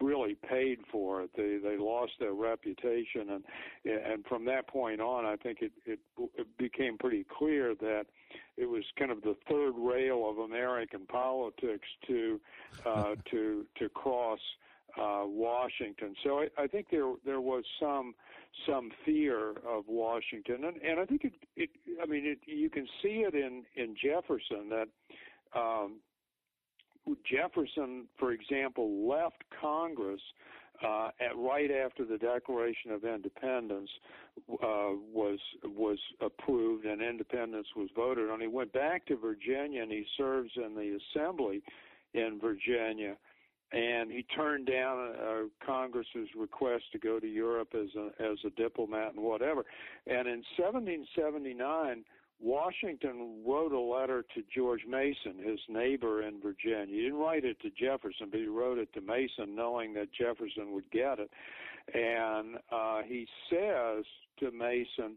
really 0.00 0.36
paid 0.48 0.78
for 0.90 1.22
it. 1.22 1.30
They 1.36 1.58
they 1.62 1.76
lost 1.76 2.12
their 2.18 2.34
reputation, 2.34 3.30
and 3.30 3.44
and 3.84 4.24
from 4.26 4.44
that 4.46 4.66
point 4.66 5.00
on, 5.00 5.24
I 5.24 5.36
think 5.36 5.58
it 5.60 5.72
it, 5.86 6.00
it 6.36 6.46
became 6.58 6.98
pretty 6.98 7.24
clear 7.38 7.74
that 7.76 8.06
it 8.56 8.66
was 8.66 8.84
kind 8.98 9.10
of 9.10 9.22
the 9.22 9.36
third 9.48 9.74
rail 9.76 10.28
of 10.28 10.38
American 10.38 11.06
politics 11.06 11.88
to 12.06 12.40
uh, 12.84 13.14
to 13.30 13.66
to 13.78 13.88
cross 13.90 14.40
uh, 14.98 15.22
Washington. 15.24 16.14
So 16.22 16.40
I, 16.40 16.48
I 16.58 16.66
think 16.66 16.88
there 16.90 17.12
there 17.24 17.40
was 17.40 17.64
some 17.80 18.14
some 18.66 18.90
fear 19.04 19.50
of 19.66 19.84
Washington, 19.88 20.64
and, 20.64 20.76
and 20.82 21.00
I 21.00 21.04
think 21.04 21.24
it, 21.24 21.34
it 21.56 21.70
I 22.02 22.06
mean 22.06 22.26
it, 22.26 22.38
you 22.46 22.68
can 22.68 22.86
see 23.02 23.24
it 23.26 23.34
in 23.34 23.64
in 23.76 23.94
Jefferson 24.00 24.70
that. 24.70 24.88
Um, 25.56 26.00
Jefferson, 27.30 28.06
for 28.18 28.32
example, 28.32 29.08
left 29.08 29.42
Congress 29.60 30.20
uh, 30.84 31.10
at 31.20 31.36
right 31.36 31.70
after 31.70 32.04
the 32.04 32.18
Declaration 32.18 32.90
of 32.90 33.04
Independence 33.04 33.90
uh, 34.50 34.92
was 35.12 35.38
was 35.64 35.98
approved 36.20 36.84
and 36.84 37.00
independence 37.00 37.68
was 37.76 37.88
voted 37.94 38.30
on. 38.30 38.40
He 38.40 38.48
went 38.48 38.72
back 38.72 39.06
to 39.06 39.16
Virginia 39.16 39.82
and 39.82 39.92
he 39.92 40.04
serves 40.16 40.50
in 40.56 40.74
the 40.74 40.98
Assembly 41.16 41.62
in 42.14 42.38
Virginia. 42.40 43.16
And 43.72 44.10
he 44.10 44.22
turned 44.22 44.66
down 44.66 45.14
uh, 45.14 45.64
Congress's 45.64 46.28
request 46.36 46.84
to 46.92 46.98
go 46.98 47.18
to 47.18 47.26
Europe 47.26 47.74
as 47.74 47.88
a 47.96 48.22
as 48.22 48.38
a 48.44 48.50
diplomat 48.50 49.14
and 49.14 49.22
whatever. 49.22 49.64
And 50.06 50.28
in 50.28 50.42
1779, 50.56 52.04
Washington 52.44 53.42
wrote 53.46 53.72
a 53.72 53.80
letter 53.80 54.22
to 54.34 54.42
George 54.54 54.82
Mason, 54.86 55.42
his 55.42 55.58
neighbor 55.66 56.22
in 56.22 56.42
Virginia. 56.42 56.94
He 56.94 57.02
didn't 57.02 57.18
write 57.18 57.46
it 57.46 57.58
to 57.62 57.70
Jefferson, 57.70 58.28
but 58.30 58.38
he 58.38 58.46
wrote 58.46 58.76
it 58.76 58.92
to 58.92 59.00
Mason, 59.00 59.56
knowing 59.56 59.94
that 59.94 60.12
Jefferson 60.12 60.72
would 60.72 60.90
get 60.90 61.18
it. 61.18 61.30
And 61.94 62.56
uh, 62.70 63.00
he 63.06 63.26
says 63.48 64.04
to 64.40 64.50
Mason, 64.50 65.16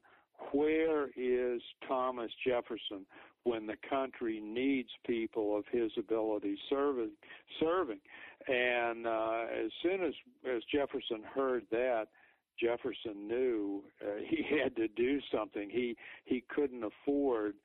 Where 0.54 1.10
is 1.18 1.62
Thomas 1.86 2.32
Jefferson 2.46 3.06
when 3.44 3.68
the 3.68 3.78
country 3.90 4.40
needs 4.42 4.90
people 5.06 5.58
of 5.58 5.66
his 5.70 5.92
ability 5.98 6.58
serving? 6.70 7.12
serving? 7.60 8.00
And 8.48 9.06
uh, 9.06 9.44
as 9.66 9.72
soon 9.84 10.02
as, 10.02 10.14
as 10.50 10.62
Jefferson 10.74 11.24
heard 11.36 11.64
that, 11.72 12.08
Jefferson 12.60 13.28
knew 13.28 13.84
uh, 14.02 14.20
he 14.30 14.46
had 14.62 14.76
to 14.76 14.88
do 14.90 15.20
something. 15.34 15.70
He 15.70 15.96
he 16.26 16.44
couldn't 16.54 16.84
afford 16.84 17.56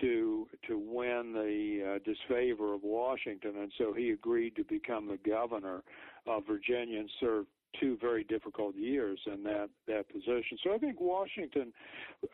to 0.00 0.48
to 0.68 0.78
win 0.78 1.32
the 1.32 1.94
uh, 1.94 1.98
disfavor 2.04 2.74
of 2.74 2.82
Washington, 2.82 3.54
and 3.58 3.72
so 3.78 3.92
he 3.92 4.10
agreed 4.10 4.56
to 4.56 4.64
become 4.64 5.06
the 5.08 5.18
governor 5.28 5.82
of 6.26 6.46
Virginia 6.46 6.98
and 7.00 7.10
served 7.20 7.48
two 7.80 7.98
very 8.00 8.24
difficult 8.24 8.74
years 8.74 9.18
in 9.26 9.42
that 9.44 9.68
that 9.86 10.08
position. 10.08 10.58
So 10.64 10.74
I 10.74 10.78
think 10.78 11.00
Washington 11.00 11.72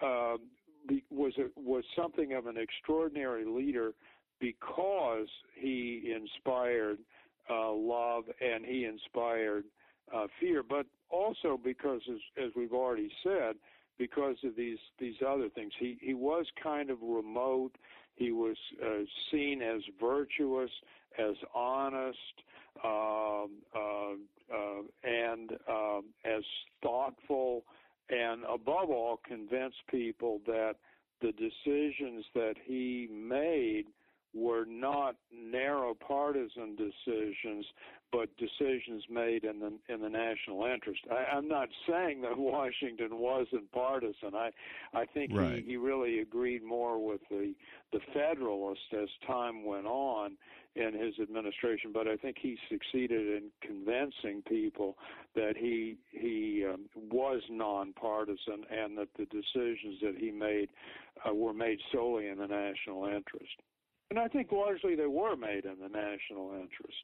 uh, 0.02 0.36
was 1.10 1.32
a, 1.38 1.48
was 1.60 1.84
something 1.96 2.32
of 2.32 2.46
an 2.46 2.56
extraordinary 2.56 3.44
leader 3.44 3.92
because 4.40 5.28
he 5.54 6.12
inspired 6.14 6.98
uh, 7.50 7.72
love 7.72 8.24
and 8.40 8.64
he 8.64 8.84
inspired 8.84 9.64
uh, 10.14 10.26
fear, 10.40 10.62
but 10.62 10.86
also 11.12 11.60
because, 11.62 12.00
as, 12.10 12.44
as 12.44 12.50
we've 12.56 12.72
already 12.72 13.10
said, 13.22 13.54
because 13.98 14.36
of 14.44 14.56
these 14.56 14.78
these 14.98 15.14
other 15.26 15.48
things. 15.48 15.72
He 15.78 15.96
he 16.00 16.14
was 16.14 16.46
kind 16.62 16.90
of 16.90 16.98
remote. 17.02 17.72
He 18.16 18.32
was 18.32 18.56
uh, 18.84 19.04
seen 19.30 19.62
as 19.62 19.80
virtuous, 20.00 20.70
as 21.18 21.34
honest, 21.54 22.16
um, 22.84 23.50
uh, 23.74 24.14
uh, 24.52 24.82
and 25.04 25.52
um, 25.68 26.04
as 26.24 26.42
thoughtful, 26.82 27.64
and 28.10 28.42
above 28.44 28.90
all, 28.90 29.20
convinced 29.26 29.78
people 29.90 30.40
that 30.46 30.74
the 31.20 31.32
decisions 31.32 32.24
that 32.34 32.54
he 32.64 33.08
made 33.10 33.84
were 34.34 34.64
not 34.66 35.14
narrow 35.32 35.94
partisan 35.94 36.76
decisions, 36.76 37.64
but 38.12 38.28
decisions 38.36 39.02
made 39.10 39.44
in 39.44 39.58
the 39.58 39.72
in 39.92 40.02
the 40.02 40.08
national 40.08 40.66
interest. 40.66 41.00
I, 41.10 41.36
I'm 41.36 41.48
not 41.48 41.68
saying 41.88 42.20
that 42.22 42.36
Washington 42.36 43.18
wasn't 43.18 43.72
partisan. 43.72 44.34
I 44.34 44.50
I 44.94 45.06
think 45.06 45.32
right. 45.34 45.56
he, 45.56 45.72
he 45.72 45.76
really 45.76 46.20
agreed 46.20 46.62
more 46.62 47.04
with 47.04 47.22
the 47.30 47.54
the 47.92 48.00
Federalists 48.12 48.92
as 48.92 49.08
time 49.26 49.64
went 49.64 49.86
on 49.86 50.36
in 50.74 50.94
his 50.94 51.18
administration, 51.20 51.90
but 51.92 52.08
I 52.08 52.16
think 52.16 52.36
he 52.40 52.56
succeeded 52.70 53.42
in 53.42 53.50
convincing 53.60 54.42
people 54.48 54.96
that 55.34 55.54
he 55.56 55.96
he 56.10 56.64
um, 56.70 56.86
was 57.10 57.42
nonpartisan 57.50 58.64
and 58.70 58.96
that 58.98 59.08
the 59.18 59.26
decisions 59.26 60.00
that 60.02 60.14
he 60.18 60.30
made 60.30 60.68
uh, 61.28 61.34
were 61.34 61.54
made 61.54 61.78
solely 61.92 62.28
in 62.28 62.38
the 62.38 62.46
national 62.46 63.06
interest. 63.06 63.56
And 64.10 64.18
I 64.18 64.28
think 64.28 64.52
largely 64.52 64.94
they 64.94 65.06
were 65.06 65.36
made 65.36 65.64
in 65.64 65.76
the 65.80 65.88
national 65.88 66.52
interest. 66.52 66.98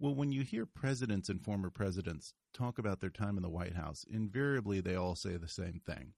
Well, 0.00 0.14
when 0.14 0.32
you 0.32 0.44
hear 0.44 0.64
presidents 0.64 1.28
and 1.28 1.44
former 1.44 1.68
presidents 1.68 2.32
talk 2.54 2.78
about 2.78 3.00
their 3.00 3.10
time 3.10 3.36
in 3.36 3.42
the 3.42 3.50
White 3.50 3.74
House, 3.74 4.06
invariably 4.10 4.80
they 4.80 4.94
all 4.94 5.14
say 5.14 5.36
the 5.36 5.46
same 5.46 5.82
thing 5.84 6.14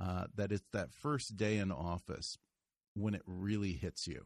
uh, 0.00 0.24
that 0.34 0.50
it's 0.50 0.64
that 0.72 0.94
first 0.94 1.36
day 1.36 1.58
in 1.58 1.70
office 1.70 2.38
when 2.94 3.14
it 3.14 3.20
really 3.26 3.74
hits 3.74 4.06
you 4.06 4.24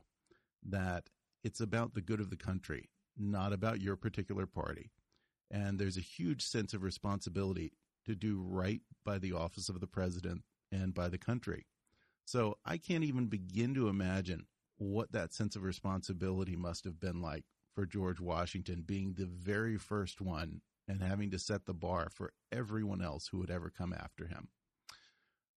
that 0.65 1.11
it's 1.43 1.61
about 1.61 1.95
the 1.95 2.01
good 2.01 2.21
of 2.21 2.31
the 2.31 2.37
country, 2.37 2.89
not 3.19 3.53
about 3.53 3.81
your 3.81 3.97
particular 3.97 4.47
party. 4.47 4.93
And 5.51 5.81
there's 5.81 5.97
a 5.97 6.01
huge 6.01 6.43
sense 6.43 6.73
of 6.73 6.85
responsibility 6.85 7.73
to 8.07 8.15
do 8.15 8.41
right 8.41 8.81
by 9.05 9.19
the 9.19 9.33
office 9.33 9.69
of 9.69 9.81
the 9.81 9.89
president 9.89 10.43
and 10.71 10.95
by 10.95 11.09
the 11.09 11.19
country. 11.19 11.67
So 12.25 12.59
I 12.65 12.79
can't 12.79 13.05
even 13.05 13.27
begin 13.27 13.75
to 13.75 13.89
imagine 13.89 14.47
what 14.79 15.11
that 15.11 15.35
sense 15.35 15.57
of 15.57 15.65
responsibility 15.65 16.55
must 16.55 16.85
have 16.85 17.01
been 17.01 17.21
like 17.21 17.45
for 17.75 17.87
George 17.87 18.21
Washington 18.21 18.85
being 18.87 19.15
the 19.15 19.27
very 19.27 19.77
first 19.77 20.21
one 20.21 20.61
and 20.87 21.03
having 21.03 21.31
to 21.31 21.39
set 21.39 21.67
the 21.67 21.75
bar 21.75 22.09
for 22.11 22.33
everyone 22.53 23.03
else 23.03 23.29
who 23.29 23.39
would 23.39 23.51
ever 23.51 23.71
come 23.71 23.93
after 23.93 24.27
him. 24.27 24.49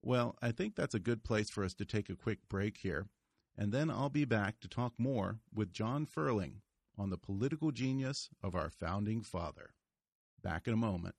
Well, 0.02 0.36
I 0.42 0.52
think 0.52 0.76
that's 0.76 0.96
a 0.96 1.00
good 1.00 1.24
place 1.24 1.50
for 1.50 1.64
us 1.64 1.74
to 1.76 1.86
take 1.86 2.10
a 2.10 2.16
quick 2.16 2.40
break 2.50 2.78
here, 2.78 3.08
and 3.58 3.72
then 3.72 3.90
I'll 3.90 4.10
be 4.10 4.26
back 4.26 4.60
to 4.62 4.68
talk 4.68 4.94
more 4.98 5.40
with 5.54 5.74
John 5.74 6.06
Ferling 6.06 6.62
on 6.98 7.10
the 7.10 7.18
political 7.18 7.72
genius 7.72 8.30
of 8.42 8.56
our 8.56 8.70
founding 8.70 9.22
father. 9.22 9.74
Back 10.42 10.68
in 10.68 10.74
a 10.74 10.78
moment. 10.78 11.16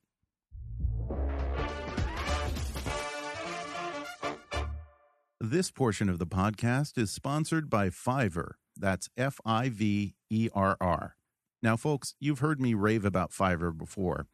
This 5.39 5.71
portion 5.71 6.09
of 6.09 6.19
the 6.19 6.27
podcast 6.27 6.97
is 6.97 7.11
sponsored 7.11 7.69
by 7.69 7.89
Fiverr. 7.89 8.53
That's 8.75 9.09
F 9.17 9.39
I 9.45 9.69
V 9.69 10.15
E 10.29 10.49
R 10.53 10.77
R. 10.79 11.15
Now, 11.61 11.75
folks, 11.75 12.15
you've 12.19 12.39
heard 12.39 12.61
me 12.61 12.73
rave 12.73 13.03
about 13.03 13.31
Fiverr 13.31 13.77
before. 13.77 14.27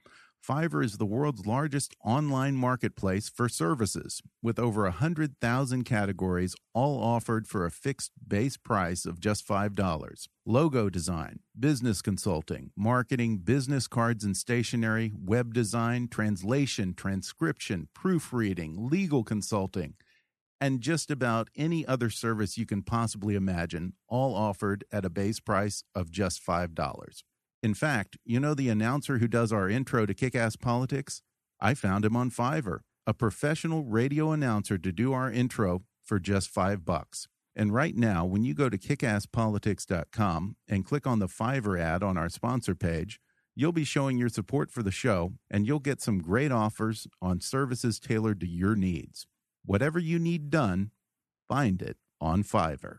Fiverr 0.47 0.85
is 0.85 0.97
the 0.97 1.07
world's 1.07 1.47
largest 1.47 1.95
online 2.03 2.55
marketplace 2.55 3.29
for 3.29 3.49
services, 3.49 4.21
with 4.43 4.59
over 4.59 4.83
100,000 4.83 5.83
categories, 5.85 6.55
all 6.71 7.01
offered 7.01 7.47
for 7.47 7.65
a 7.65 7.71
fixed 7.71 8.11
base 8.27 8.55
price 8.55 9.07
of 9.07 9.19
just 9.19 9.47
$5. 9.47 10.27
Logo 10.45 10.89
design, 10.91 11.39
business 11.59 12.03
consulting, 12.03 12.69
marketing, 12.77 13.37
business 13.37 13.87
cards 13.87 14.23
and 14.23 14.37
stationery, 14.37 15.11
web 15.19 15.51
design, 15.51 16.07
translation, 16.07 16.93
transcription, 16.93 17.87
proofreading, 17.95 18.87
legal 18.87 19.23
consulting 19.23 19.95
and 20.65 20.81
just 20.81 21.11
about 21.11 21.47
any 21.55 21.85
other 21.85 22.09
service 22.09 22.57
you 22.57 22.65
can 22.65 22.81
possibly 22.81 23.35
imagine, 23.35 23.93
all 24.07 24.33
offered 24.33 24.83
at 24.91 25.05
a 25.05 25.11
base 25.11 25.39
price 25.39 25.83
of 25.93 26.09
just 26.09 26.43
$5. 26.43 27.23
In 27.61 27.75
fact, 27.75 28.17
you 28.25 28.39
know 28.39 28.55
the 28.55 28.69
announcer 28.69 29.19
who 29.19 29.27
does 29.27 29.53
our 29.53 29.69
intro 29.69 30.07
to 30.07 30.13
Kick 30.15 30.33
Ass 30.33 30.55
Politics? 30.55 31.21
I 31.61 31.75
found 31.75 32.03
him 32.03 32.15
on 32.15 32.31
Fiverr, 32.31 32.79
a 33.05 33.13
professional 33.13 33.83
radio 33.83 34.31
announcer 34.31 34.79
to 34.79 34.91
do 34.91 35.13
our 35.13 35.31
intro 35.31 35.83
for 36.03 36.19
just 36.19 36.49
5 36.49 36.83
bucks. 36.83 37.27
And 37.55 37.71
right 37.71 37.95
now, 37.95 38.25
when 38.25 38.43
you 38.43 38.55
go 38.55 38.67
to 38.67 38.77
kickasspolitics.com 38.77 40.55
and 40.67 40.83
click 40.83 41.05
on 41.05 41.19
the 41.19 41.27
Fiverr 41.27 41.79
ad 41.79 42.01
on 42.01 42.17
our 42.17 42.29
sponsor 42.29 42.73
page, 42.73 43.19
you'll 43.53 43.71
be 43.71 43.83
showing 43.83 44.17
your 44.17 44.29
support 44.29 44.71
for 44.71 44.81
the 44.81 44.89
show 44.89 45.33
and 45.47 45.67
you'll 45.67 45.77
get 45.77 46.01
some 46.01 46.17
great 46.17 46.51
offers 46.51 47.05
on 47.21 47.39
services 47.39 47.99
tailored 47.99 48.39
to 48.39 48.47
your 48.47 48.75
needs. 48.75 49.27
Whatever 49.65 49.97
you 49.97 50.19
need 50.19 50.49
done, 50.49 50.91
find 51.47 51.81
it 51.81 51.97
on 52.21 52.43
Fiverr. 52.43 52.97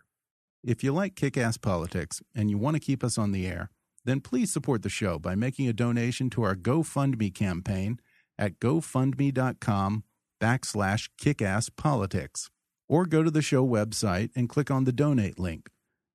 If 0.65 0.83
you 0.83 0.93
like 0.93 1.15
kick 1.15 1.37
ass 1.37 1.57
politics 1.57 2.23
and 2.35 2.51
you 2.51 2.59
want 2.59 2.75
to 2.75 2.81
keep 2.81 3.05
us 3.05 3.17
on 3.17 3.31
the 3.31 3.47
air, 3.47 3.71
then 4.05 4.21
please 4.21 4.53
support 4.53 4.83
the 4.83 4.89
show 4.89 5.19
by 5.19 5.37
making 5.37 5.69
a 5.69 5.73
donation 5.73 6.29
to 6.31 6.43
our 6.43 6.57
GoFundMe 6.57 7.33
campaign 7.33 8.01
at 8.37 8.59
gofundme.com 8.59 10.05
backslash 10.41 11.09
kickasspolitics. 11.21 12.51
Or 12.89 13.07
go 13.07 13.23
to 13.23 13.31
the 13.31 13.43
show 13.43 13.67
website 13.67 14.31
and 14.35 14.49
click 14.49 14.71
on 14.71 14.85
the 14.85 14.93
donate 14.93 15.39
link. 15.39 15.71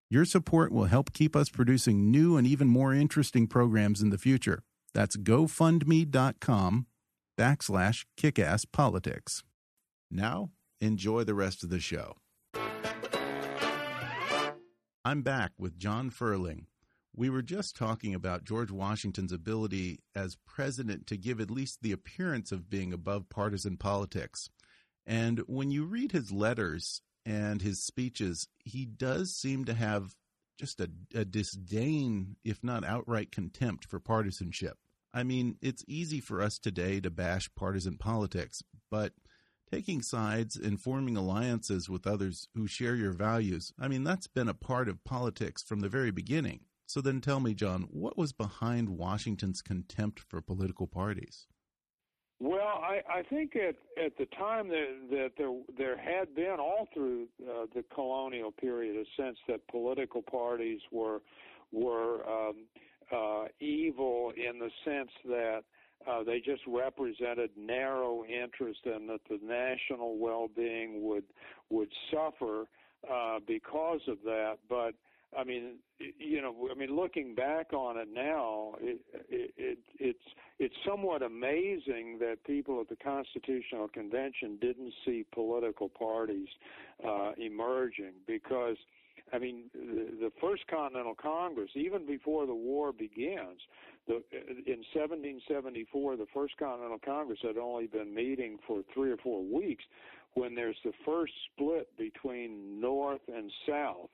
Your 0.09 0.25
support 0.25 0.73
will 0.73 0.85
help 0.85 1.13
keep 1.13 1.35
us 1.35 1.49
producing 1.49 2.11
new 2.11 2.35
and 2.35 2.45
even 2.45 2.67
more 2.67 2.93
interesting 2.93 3.47
programs 3.47 4.01
in 4.01 4.09
the 4.09 4.17
future. 4.17 4.63
That's 4.93 5.15
gofundme.com 5.15 6.87
backslash 7.37 8.05
kickasspolitics. 8.17 9.43
Now, 10.13 10.51
enjoy 10.81 11.23
the 11.23 11.33
rest 11.33 11.63
of 11.63 11.69
the 11.69 11.79
show. 11.79 12.17
I'm 15.05 15.21
back 15.21 15.53
with 15.57 15.79
John 15.79 16.11
Ferling. 16.11 16.65
We 17.15 17.29
were 17.29 17.41
just 17.41 17.77
talking 17.77 18.13
about 18.13 18.43
George 18.43 18.71
Washington's 18.71 19.31
ability 19.31 19.99
as 20.13 20.37
president 20.45 21.07
to 21.07 21.17
give 21.17 21.39
at 21.39 21.49
least 21.49 21.79
the 21.81 21.93
appearance 21.93 22.51
of 22.51 22.69
being 22.69 22.91
above 22.91 23.29
partisan 23.29 23.77
politics. 23.77 24.49
And 25.05 25.39
when 25.47 25.71
you 25.71 25.85
read 25.85 26.11
his 26.11 26.31
letters 26.31 27.01
and 27.25 27.61
his 27.61 27.81
speeches, 27.81 28.49
he 28.59 28.85
does 28.85 29.33
seem 29.33 29.63
to 29.65 29.73
have 29.73 30.15
just 30.59 30.81
a, 30.81 30.89
a 31.15 31.23
disdain, 31.23 32.35
if 32.43 32.63
not 32.63 32.83
outright 32.83 33.31
contempt, 33.31 33.85
for 33.85 33.99
partisanship. 33.99 34.77
I 35.13 35.23
mean, 35.23 35.57
it's 35.61 35.85
easy 35.87 36.19
for 36.19 36.41
us 36.41 36.59
today 36.59 36.99
to 36.99 37.09
bash 37.09 37.49
partisan 37.55 37.97
politics, 37.97 38.61
but 38.89 39.13
taking 39.71 40.01
sides 40.01 40.55
and 40.55 40.81
forming 40.81 41.15
alliances 41.15 41.89
with 41.89 42.05
others 42.05 42.47
who 42.53 42.67
share 42.67 42.95
your 42.95 43.13
values. 43.13 43.71
I 43.79 43.87
mean, 43.87 44.03
that's 44.03 44.27
been 44.27 44.49
a 44.49 44.53
part 44.53 44.89
of 44.89 45.03
politics 45.03 45.63
from 45.63 45.79
the 45.79 45.89
very 45.89 46.11
beginning. 46.11 46.61
So 46.85 46.99
then 46.99 47.21
tell 47.21 47.39
me, 47.39 47.53
John, 47.53 47.87
what 47.89 48.17
was 48.17 48.33
behind 48.33 48.89
Washington's 48.89 49.61
contempt 49.61 50.19
for 50.19 50.41
political 50.41 50.87
parties? 50.87 51.47
Well, 52.41 52.81
I, 52.81 53.01
I 53.07 53.21
think 53.21 53.55
at 53.55 53.75
at 54.03 54.17
the 54.17 54.25
time 54.35 54.67
that 54.69 54.87
that 55.11 55.29
there 55.37 55.53
there 55.77 55.95
had 55.95 56.33
been 56.33 56.57
all 56.59 56.87
through 56.91 57.27
uh, 57.41 57.67
the 57.73 57.83
colonial 57.93 58.51
period 58.51 58.95
a 58.95 59.21
sense 59.21 59.37
that 59.47 59.67
political 59.67 60.23
parties 60.23 60.81
were 60.91 61.21
were 61.71 62.27
um, 62.27 62.65
uh, 63.15 63.45
evil 63.59 64.33
in 64.35 64.57
the 64.57 64.71
sense 64.83 65.11
that 65.25 65.61
uh, 66.09 66.23
they 66.23 66.39
just 66.39 66.61
represented 66.67 67.51
narrow 67.57 68.23
interest 68.25 68.79
and 68.85 69.09
that 69.09 69.21
the 69.29 69.39
national 69.43 70.17
well-being 70.17 71.03
would 71.03 71.23
would 71.69 71.89
suffer 72.11 72.65
uh, 73.11 73.39
because 73.47 74.01
of 74.07 74.17
that. 74.23 74.57
But 74.69 74.93
I 75.37 75.43
mean, 75.43 75.75
you 76.17 76.41
know, 76.41 76.53
I 76.69 76.77
mean, 76.77 76.95
looking 76.95 77.35
back 77.35 77.73
on 77.73 77.97
it 77.97 78.09
now, 78.13 78.73
it, 78.81 78.99
it, 79.29 79.53
it, 79.57 79.77
it's 79.99 80.19
it's 80.59 80.75
somewhat 80.85 81.21
amazing 81.21 82.17
that 82.19 82.37
people 82.45 82.81
at 82.81 82.89
the 82.89 82.97
Constitutional 82.97 83.87
Convention 83.87 84.57
didn't 84.59 84.93
see 85.05 85.25
political 85.33 85.89
parties 85.89 86.49
uh, 87.07 87.31
emerging 87.37 88.13
because. 88.27 88.77
I 89.33 89.39
mean, 89.39 89.65
the, 89.73 90.07
the 90.19 90.31
First 90.41 90.63
Continental 90.67 91.15
Congress, 91.15 91.69
even 91.75 92.05
before 92.05 92.45
the 92.45 92.53
war 92.53 92.91
begins, 92.91 93.61
the, 94.07 94.15
in 94.65 94.83
1774, 94.93 96.17
the 96.17 96.25
First 96.33 96.57
Continental 96.57 96.99
Congress 97.03 97.39
had 97.41 97.57
only 97.57 97.87
been 97.87 98.13
meeting 98.13 98.57
for 98.67 98.81
three 98.93 99.11
or 99.11 99.17
four 99.17 99.43
weeks 99.43 99.83
when 100.33 100.55
there's 100.55 100.77
the 100.83 100.93
first 101.05 101.33
split 101.53 101.87
between 101.97 102.79
North 102.79 103.21
and 103.33 103.51
South. 103.67 104.09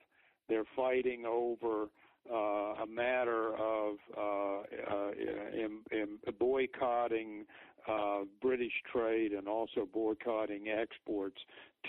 They're 0.48 0.64
fighting 0.76 1.24
over 1.26 1.88
uh, 2.30 2.82
a 2.82 2.86
matter 2.86 3.54
of 3.54 3.96
uh, 4.16 4.60
uh, 4.90 5.10
in, 5.52 5.78
in 5.92 6.18
boycotting 6.38 7.44
uh, 7.88 8.20
British 8.40 8.72
trade 8.92 9.32
and 9.32 9.48
also 9.48 9.88
boycotting 9.92 10.68
exports 10.68 11.38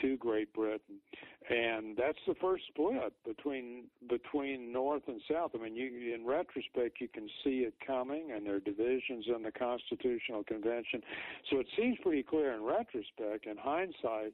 to 0.02 0.18
Great 0.18 0.54
Britain, 0.54 0.98
and 1.50 1.98
that's 1.98 2.20
the 2.28 2.36
first 2.36 2.64
split 2.68 3.12
between 3.26 3.86
between 4.08 4.72
North 4.72 5.04
and 5.08 5.20
South. 5.32 5.52
I 5.56 5.64
mean, 5.64 5.76
you, 5.76 6.14
in 6.14 6.26
retrospect, 6.26 7.02
you 7.02 7.08
can 7.08 7.28
see 7.44 7.62
it 7.62 7.74
coming, 7.86 8.32
and 8.34 8.46
there 8.46 8.56
are 8.56 8.60
divisions 8.60 9.26
in 9.36 9.44
the 9.44 9.52
Constitutional 9.52 10.44
Convention. 10.44 11.02
So 11.50 11.60
it 11.60 11.68
seems 11.78 11.98
pretty 12.04 12.24
clear 12.24 12.54
in 12.54 12.64
retrospect. 12.64 13.48
In 13.48 13.58
hindsight, 13.58 14.34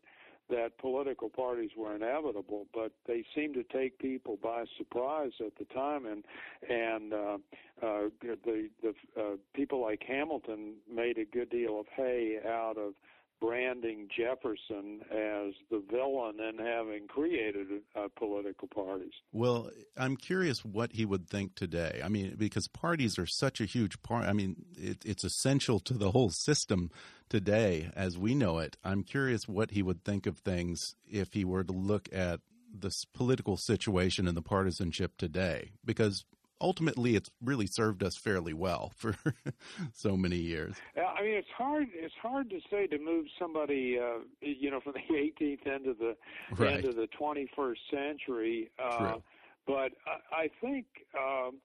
that 0.50 0.78
political 0.78 1.30
parties 1.30 1.72
were 1.78 1.96
inevitable, 1.96 2.68
but 2.74 2.92
they 3.08 3.24
seemed 3.36 3.56
to 3.56 3.64
take 3.64 3.98
people 4.00 4.38
by 4.42 4.66
surprise 4.78 5.32
at 5.40 5.54
the 5.58 5.66
time, 5.74 6.06
and 6.06 6.24
and 6.70 7.14
uh, 7.14 7.38
uh, 7.82 8.10
the 8.22 8.70
the 8.82 8.94
uh, 9.20 9.36
people 9.54 9.82
like 9.82 10.04
Hamilton 10.08 10.76
made 10.94 11.18
a 11.18 11.26
good 11.26 11.50
deal 11.50 11.80
of 11.80 11.88
hay 11.96 12.38
out 12.48 12.78
of 12.78 12.94
branding 13.42 14.08
Jefferson 14.16 15.02
as 15.12 15.54
the 15.70 15.82
villain 15.92 16.38
and 16.40 16.60
having 16.60 17.08
created 17.08 17.68
uh, 17.96 18.08
political 18.18 18.68
parties. 18.68 19.12
Well, 19.32 19.70
I'm 19.98 20.18
curious 20.18 20.64
what 20.64 20.94
he 20.94 21.06
would 21.06 21.30
think 21.30 21.56
today. 21.56 22.02
I 22.04 22.10
mean, 22.10 22.36
because 22.38 22.68
parties 22.68 23.20
are 23.20 23.26
such 23.26 23.62
a 23.62 23.66
huge 23.66 24.02
part. 24.02 24.26
I 24.26 24.34
mean, 24.34 24.56
it, 24.78 25.04
it's 25.06 25.24
essential 25.24 25.80
to 25.82 25.94
the 25.94 26.12
whole 26.12 26.30
system 26.30 26.92
today 27.30 27.92
as 27.96 28.18
we 28.18 28.36
know 28.36 28.60
it. 28.60 28.78
I'm 28.84 29.04
curious 29.04 29.48
what 29.48 29.72
he 29.72 29.82
would 29.84 30.04
think 30.04 30.26
of 30.26 30.38
things 30.40 30.96
if 31.08 31.34
he 31.34 31.46
were 31.46 31.64
to 31.64 31.74
look 31.74 32.10
at 32.14 32.40
the 32.78 32.94
political 33.14 33.58
situation 33.58 34.28
and 34.28 34.36
the 34.36 34.42
partisanship 34.42 35.18
today, 35.18 35.72
because 35.84 36.26
ultimately 36.62 37.16
it's 37.16 37.30
really 37.44 37.68
served 37.68 38.04
us 38.04 38.16
fairly 38.16 38.54
well 38.54 38.92
for 38.96 39.16
so 39.94 40.16
many 40.16 40.38
years. 40.38 40.76
I 40.96 41.22
mean, 41.22 41.34
it's 41.34 41.48
hard. 41.56 41.88
It's 41.94 42.14
hard 42.22 42.50
to 42.50 42.60
say 42.70 42.88
to 42.88 42.98
move 42.98 43.26
somebody, 43.40 44.00
uh, 44.00 44.20
you 44.42 44.72
know, 44.72 44.80
from 44.84 44.94
the 44.94 45.14
18th 45.14 45.68
end 45.68 45.88
of 45.88 45.98
the 45.98 46.16
right. 46.58 46.78
end 46.78 46.86
of 46.86 46.96
the 46.96 47.08
21st 47.20 47.76
century. 47.92 48.72
Uh, 48.84 48.98
True. 48.98 49.24
But 49.68 49.92
I, 50.06 50.44
I 50.44 50.50
think, 50.62 50.86
um, 51.18 51.56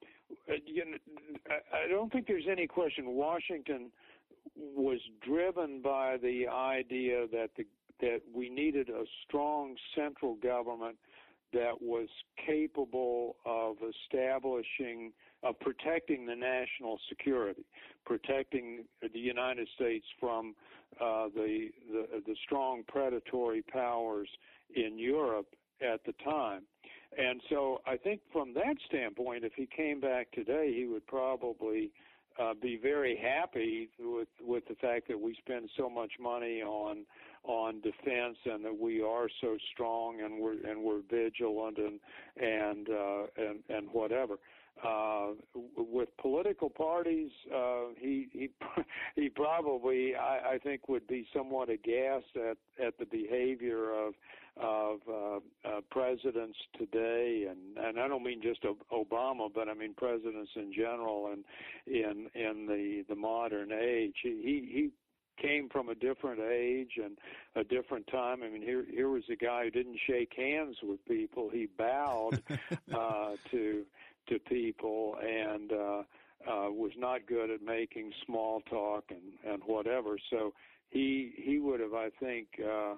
you 0.65 0.85
know, 0.85 0.97
I 1.51 1.89
don't 1.89 2.11
think 2.11 2.27
there's 2.27 2.49
any 2.51 2.67
question. 2.67 3.11
Washington 3.11 3.91
was 4.57 5.01
driven 5.21 5.83
by 5.83 6.17
the 6.23 6.49
idea 6.49 7.27
that 7.33 7.51
the 7.57 7.67
that 8.01 8.23
we 8.35 8.49
needed 8.49 8.89
a 8.89 9.05
strong 9.27 9.75
central 9.95 10.35
government 10.37 10.97
that 11.53 11.81
was 11.81 12.09
capable 12.47 13.37
of 13.45 13.77
establishing, 14.05 15.13
of 15.43 15.59
protecting 15.61 16.27
the 16.27 16.37
national 16.37 16.99
security, 17.09 17.65
protecting 18.07 18.85
the 19.01 19.19
United 19.19 19.69
States 19.75 20.07
from 20.19 20.55
uh, 21.01 21.29
the, 21.35 21.69
the 21.93 22.23
the 22.27 22.37
strong 22.45 22.83
predatory 22.89 23.63
powers 23.63 24.29
in 24.75 24.99
Europe 24.99 25.47
at 25.81 26.01
the 26.05 26.13
time. 26.25 26.63
And 27.17 27.41
so 27.49 27.81
I 27.87 27.97
think 27.97 28.21
from 28.33 28.55
that 28.55 28.75
standpoint, 28.87 29.45
if 29.45 29.53
he 29.55 29.67
came 29.67 30.01
back 30.01 30.31
today, 30.33 30.73
he 30.77 30.87
would 30.87 31.07
probably 31.07 31.91
uh, 32.41 32.55
be 32.61 32.79
very 32.81 33.17
happy 33.17 33.89
with 33.99 34.29
with 34.41 34.67
the 34.69 34.77
fact 34.77 35.09
that 35.09 35.21
we 35.21 35.35
spend 35.35 35.69
so 35.77 35.91
much 35.91 36.13
money 36.21 36.63
on 36.63 37.05
on 37.45 37.81
defense 37.81 38.37
and 38.45 38.65
that 38.65 38.79
we 38.79 39.03
are 39.03 39.29
so 39.41 39.57
strong 39.73 40.21
and 40.21 40.39
we're 40.39 40.61
and 40.67 40.83
we're 40.83 41.01
vigilant 41.11 41.79
and 41.79 42.01
and 42.37 42.89
uh, 42.89 43.23
and 43.37 43.61
and 43.69 43.89
whatever. 43.93 44.37
Uh, 44.83 45.33
with 45.77 46.09
political 46.23 46.71
parties, 46.71 47.31
uh, 47.55 47.89
he 47.99 48.29
he 48.33 48.51
he 49.17 49.29
probably 49.29 50.15
I, 50.15 50.55
I 50.55 50.59
think 50.59 50.89
would 50.89 51.07
be 51.07 51.27
somewhat 51.35 51.69
aghast 51.69 52.27
at 52.37 52.57
at 52.85 52.99
the 52.99 53.05
behavior 53.05 53.93
of 53.93 54.15
of 54.57 55.01
uh, 55.09 55.37
uh, 55.69 55.81
presidents 55.91 56.57
today, 56.79 57.47
and 57.51 57.85
and 57.85 57.99
I 57.99 58.09
don't 58.09 58.23
mean 58.23 58.41
just 58.43 58.61
Obama, 58.93 59.49
but 59.53 59.69
I 59.69 59.75
mean 59.75 59.95
presidents 59.95 60.51
in 60.57 60.73
general, 60.73 61.33
and 61.33 61.45
in 61.87 62.27
in 62.35 62.67
the 62.67 63.05
the 63.09 63.15
modern 63.15 63.73
age. 63.73 64.15
He 64.23 64.69
he 64.73 64.91
came 65.41 65.69
from 65.69 65.89
a 65.89 65.95
different 65.95 66.41
age 66.41 66.93
and 67.03 67.19
a 67.57 67.65
different 67.65 68.07
time. 68.09 68.43
I 68.43 68.49
mean, 68.49 68.63
here 68.63 68.85
here 68.91 69.09
was 69.09 69.23
a 69.31 69.37
guy 69.37 69.65
who 69.65 69.71
didn't 69.71 69.99
shake 70.07 70.33
hands 70.37 70.77
with 70.83 71.05
people; 71.07 71.51
he 71.51 71.67
bowed 71.67 72.43
uh, 72.95 73.33
to 73.51 73.85
to 74.29 74.39
people 74.39 75.17
and 75.23 75.73
uh, 75.73 76.03
uh, 76.49 76.71
was 76.71 76.93
not 76.97 77.27
good 77.27 77.51
at 77.51 77.63
making 77.63 78.13
small 78.27 78.61
talk 78.63 79.05
and 79.11 79.53
and 79.53 79.63
whatever. 79.65 80.17
So 80.31 80.53
he 80.91 81.33
he 81.37 81.59
would 81.59 81.81
have, 81.81 81.95
I 81.95 82.11
think, 82.21 82.49
uh, 82.65 82.95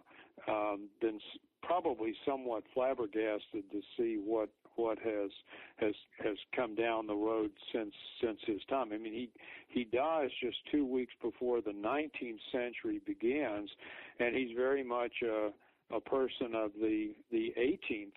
um, 0.51 0.89
been 1.01 1.21
probably 1.63 2.15
somewhat 2.27 2.65
flabbergasted 2.75 3.71
to 3.71 3.81
see 3.97 4.17
what 4.23 4.49
what 4.77 4.99
has 4.99 5.31
has 5.77 5.95
has 6.23 6.37
come 6.55 6.75
down 6.75 7.07
the 7.07 7.15
road 7.15 7.51
since 7.73 7.95
since 8.23 8.41
his 8.47 8.61
time. 8.69 8.93
I 8.93 8.99
mean, 8.99 9.13
he 9.13 9.31
he 9.69 9.85
dies 9.85 10.31
just 10.43 10.59
two 10.71 10.85
weeks 10.85 11.13
before 11.23 11.61
the 11.61 11.73
19th 11.73 12.41
century 12.51 13.01
begins, 13.05 13.71
and 14.19 14.35
he's 14.35 14.57
very 14.57 14.85
much 14.85 15.13
a 15.23 15.51
a 15.95 16.01
person 16.01 16.55
of 16.55 16.73
the 16.81 17.13
the 17.31 17.53
18th 17.59 18.13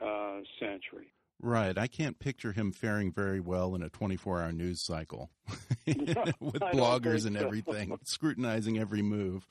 uh, 0.00 0.42
century. 0.60 1.12
Right. 1.40 1.76
I 1.76 1.88
can't 1.88 2.18
picture 2.18 2.52
him 2.52 2.72
faring 2.72 3.12
very 3.12 3.40
well 3.40 3.74
in 3.74 3.82
a 3.82 3.90
24 3.90 4.42
hour 4.42 4.52
news 4.52 4.80
cycle 4.80 5.30
with 5.86 6.60
bloggers 6.60 7.26
and 7.26 7.36
everything, 7.36 7.98
scrutinizing 8.04 8.78
every 8.78 9.02
move. 9.02 9.46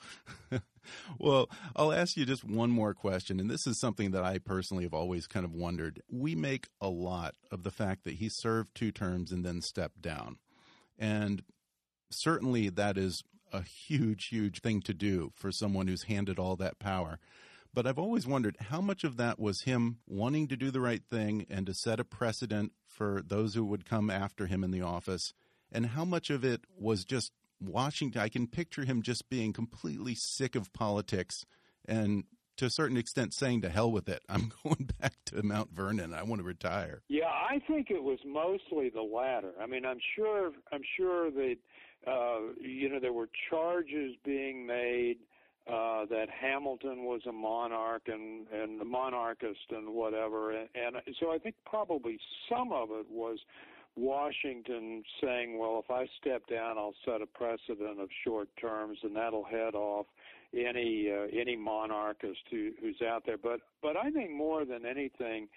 well, 1.20 1.50
I'll 1.76 1.92
ask 1.92 2.18
you 2.18 2.26
just 2.26 2.44
one 2.44 2.70
more 2.70 2.94
question, 2.94 3.40
and 3.40 3.50
this 3.50 3.68
is 3.68 3.80
something 3.80 4.12
that 4.12 4.24
I 4.24 4.38
personally 4.38 4.84
have 4.84 4.94
always 4.94 5.28
kind 5.28 5.46
of 5.46 5.54
wondered. 5.54 6.02
We 6.10 6.36
make 6.36 6.68
a 6.82 6.90
lot 6.90 7.36
of 7.52 7.64
the 7.64 7.72
fact 7.72 8.04
that 8.04 8.16
he 8.16 8.30
served 8.30 8.76
two 8.76 8.92
terms 8.92 9.32
and 9.32 9.46
then 9.46 9.62
stepped 9.62 10.02
down. 10.02 10.38
And 10.98 11.44
certainly 12.10 12.70
that 12.70 12.98
is 12.98 13.24
a 13.52 13.62
huge, 13.62 14.26
huge 14.26 14.62
thing 14.62 14.82
to 14.82 14.94
do 14.94 15.32
for 15.36 15.52
someone 15.52 15.88
who's 15.88 16.04
handed 16.04 16.40
all 16.40 16.56
that 16.56 16.80
power. 16.80 17.20
But 17.74 17.88
I've 17.88 18.00
always 18.00 18.28
wondered 18.28 18.58
how 18.70 18.82
much 18.82 19.04
of 19.04 19.18
that 19.18 19.40
was 19.40 19.62
him 19.62 19.98
wanting 20.08 20.48
to 20.50 20.58
do 20.58 20.70
the 20.70 20.82
right 20.82 21.02
thing 21.10 21.46
and 21.50 21.66
to 21.66 21.74
set 21.74 22.00
a 22.00 22.04
precedent 22.04 22.72
for 22.88 23.24
those 23.26 23.56
who 23.56 23.66
would 23.66 23.86
come 23.86 24.10
after 24.10 24.46
him 24.46 24.64
in 24.64 24.72
the 24.72 24.82
office, 24.82 25.34
and 25.72 25.88
how 25.88 26.06
much 26.06 26.30
of 26.30 26.46
it 26.46 26.62
was 26.78 27.04
just 27.04 27.32
Washington. 27.64 28.22
I 28.22 28.30
can 28.30 28.48
picture 28.48 28.86
him 28.86 29.02
just 29.02 29.30
being 29.30 29.54
completely 29.54 30.16
sick 30.16 30.56
of 30.56 30.74
politics 30.74 31.46
and 31.86 32.24
to 32.58 32.66
a 32.66 32.70
certain 32.70 32.98
extent 32.98 33.34
saying 33.34 33.62
to 33.62 33.70
hell 33.70 33.92
with 33.92 34.08
it. 34.08 34.22
I'm 34.30 34.52
going 34.64 34.90
back 35.00 35.14
to 35.28 35.44
mount 35.44 35.72
vernon. 35.72 36.14
I 36.14 36.24
want 36.24 36.40
to 36.40 36.46
retire. 36.46 37.02
Yeah 37.10 37.30
i 37.54 37.60
think 37.68 37.92
it 37.92 38.02
was 38.02 38.20
mostly 38.26 38.90
the 38.90 39.02
latter. 39.02 39.52
I 39.62 39.68
mean 39.68 39.86
i'm 39.86 40.00
sure 40.16 40.52
i'm 40.72 40.82
sure 40.98 41.32
that 41.32 41.56
uh 42.08 42.40
you 42.62 42.90
know 42.90 43.00
there 43.00 43.14
were 43.14 43.30
charges 43.50 44.16
being 44.24 44.66
made 44.66 45.18
uh, 45.66 46.06
that 46.10 46.28
Hamilton 46.30 47.06
was 47.06 47.22
a 47.28 47.32
monarch 47.32 48.04
and 48.08 48.48
and 48.50 48.86
monarchist 48.86 49.72
and 49.72 49.94
whatever, 49.94 50.52
and, 50.52 50.68
and 50.76 50.98
so 51.22 51.32
I 51.32 51.38
think 51.38 51.56
probably 51.66 52.20
some 52.50 52.74
of 52.74 52.90
it 52.92 53.06
was 53.10 53.40
Washington 53.96 55.04
saying, 55.22 55.58
"Well, 55.58 55.82
if 55.84 55.92
I 55.92 56.08
step 56.20 56.48
down, 56.48 56.78
I'll 56.78 56.96
set 57.06 57.22
a 57.22 57.28
precedent 57.28 58.00
of 58.00 58.10
short 58.24 58.50
terms, 58.60 58.98
and 59.04 59.16
that'll 59.16 59.44
head 59.44 59.76
off 59.76 60.08
any 60.54 61.12
uh, 61.12 61.28
any 61.32 61.56
monarchist 61.56 62.42
who, 62.50 62.72
who's 62.82 63.02
out 63.02 63.24
there." 63.26 63.38
But 63.38 63.62
but 63.82 63.96
I 63.96 64.12
think 64.12 64.32
more 64.32 64.66
than 64.66 64.86
anything, 64.86 65.48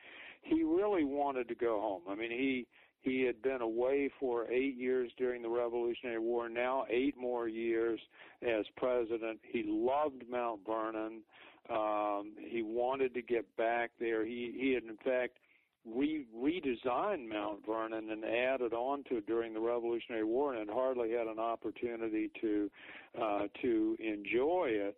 he 0.43 0.63
really 0.63 1.05
wanted 1.05 1.49
to 1.49 1.55
go 1.55 1.81
home. 1.81 2.03
I 2.09 2.15
mean, 2.15 2.31
he 2.31 2.67
he 3.07 3.23
had 3.23 3.41
been 3.41 3.63
away 3.63 4.11
for 4.19 4.51
eight 4.51 4.77
years 4.77 5.13
during 5.17 5.41
the 5.41 5.49
Revolutionary 5.49 6.19
War, 6.19 6.49
now 6.49 6.87
eight 6.91 7.17
more 7.17 7.47
years 7.47 8.01
as 8.43 8.67
president. 8.77 9.39
He 9.43 9.63
loved 9.65 10.25
Mount 10.29 10.61
Vernon. 10.67 11.23
Um, 11.71 12.33
he 12.39 12.63
wanted 12.63 13.15
to 13.15 13.23
get 13.23 13.45
back 13.57 13.93
there. 14.01 14.25
He, 14.25 14.53
he 14.59 14.73
had, 14.73 14.83
in 14.83 14.97
fact, 15.05 15.39
re- 15.87 16.27
redesigned 16.37 17.29
Mount 17.29 17.65
Vernon 17.67 18.11
and 18.11 18.25
added 18.25 18.73
on 18.73 19.05
to 19.05 19.19
it 19.19 19.27
during 19.27 19.55
the 19.55 19.61
Revolutionary 19.61 20.25
War, 20.25 20.55
and 20.55 20.69
hardly 20.71 21.13
had 21.13 21.27
an 21.27 21.39
opportunity 21.39 22.31
to 22.41 22.71
uh, 23.21 23.43
to 23.63 23.97
enjoy 24.01 24.69
it. 24.69 24.97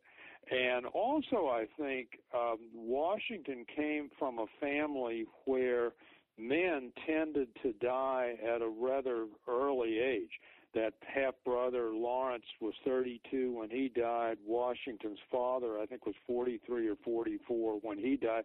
And 0.50 0.86
also, 0.86 1.48
I 1.48 1.66
think 1.78 2.20
um, 2.34 2.58
Washington 2.74 3.66
came 3.74 4.10
from 4.18 4.38
a 4.38 4.46
family 4.60 5.26
where 5.44 5.92
men 6.38 6.92
tended 7.06 7.48
to 7.62 7.72
die 7.74 8.34
at 8.42 8.62
a 8.62 8.68
rather 8.68 9.26
early 9.46 9.98
age. 9.98 10.30
That 10.74 10.92
half 11.02 11.34
brother 11.44 11.90
Lawrence 11.92 12.44
was 12.60 12.74
32 12.84 13.58
when 13.58 13.70
he 13.70 13.90
died. 13.94 14.36
Washington's 14.46 15.18
father, 15.30 15.78
I 15.78 15.86
think, 15.86 16.06
was 16.06 16.14
43 16.26 16.88
or 16.88 16.96
44 17.04 17.78
when 17.82 17.98
he 17.98 18.16
died. 18.16 18.44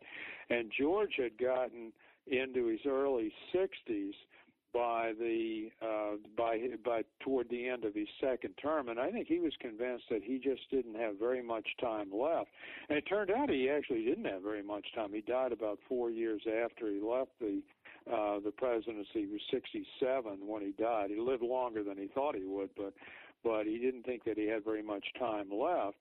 And 0.50 0.72
George 0.78 1.14
had 1.18 1.38
gotten 1.38 1.92
into 2.28 2.68
his 2.68 2.80
early 2.86 3.32
60s 3.54 4.14
by 4.74 5.14
the 5.20 5.70
uh, 5.82 6.18
by 6.36 6.58
by 6.84 7.04
toward 7.20 7.48
the 7.50 7.68
end 7.70 7.86
of 7.86 7.94
his 7.94 8.08
second 8.20 8.54
term, 8.62 8.90
and 8.90 9.00
I 9.00 9.12
think 9.12 9.28
he 9.28 9.40
was 9.40 9.54
convinced 9.60 10.06
that 10.10 10.24
he 10.24 10.40
just 10.40 10.62
didn't 10.72 10.96
have 10.96 11.20
very 11.20 11.44
much 11.44 11.68
time 11.80 12.10
left. 12.12 12.50
And 12.90 12.98
it 12.98 13.04
turned 13.04 13.30
out 13.30 13.50
he 13.50 13.70
actually 13.70 14.04
didn't 14.04 14.26
have 14.26 14.42
very 14.42 14.64
much 14.64 14.86
time. 14.96 15.14
He 15.14 15.22
died 15.22 15.52
about 15.52 15.78
four 15.88 16.10
years 16.10 16.42
after 16.48 16.90
he 16.90 17.00
left 17.00 17.32
the 17.40 17.62
uh, 18.12 18.40
the 18.44 18.52
presidency. 18.52 19.08
He 19.14 19.28
was 19.28 19.42
67 19.52 20.40
when 20.46 20.62
he 20.64 20.72
died. 20.72 21.12
He 21.12 21.20
lived 21.20 21.44
longer 21.44 21.84
than 21.84 21.98
he 21.98 22.08
thought 22.08 22.36
he 22.36 22.46
would, 22.46 22.70
but 22.76 22.94
but 23.44 23.66
he 23.66 23.78
didn't 23.78 24.04
think 24.04 24.24
that 24.24 24.38
he 24.38 24.48
had 24.48 24.64
very 24.66 24.84
much 24.84 25.06
time 25.20 25.50
left. 25.52 25.98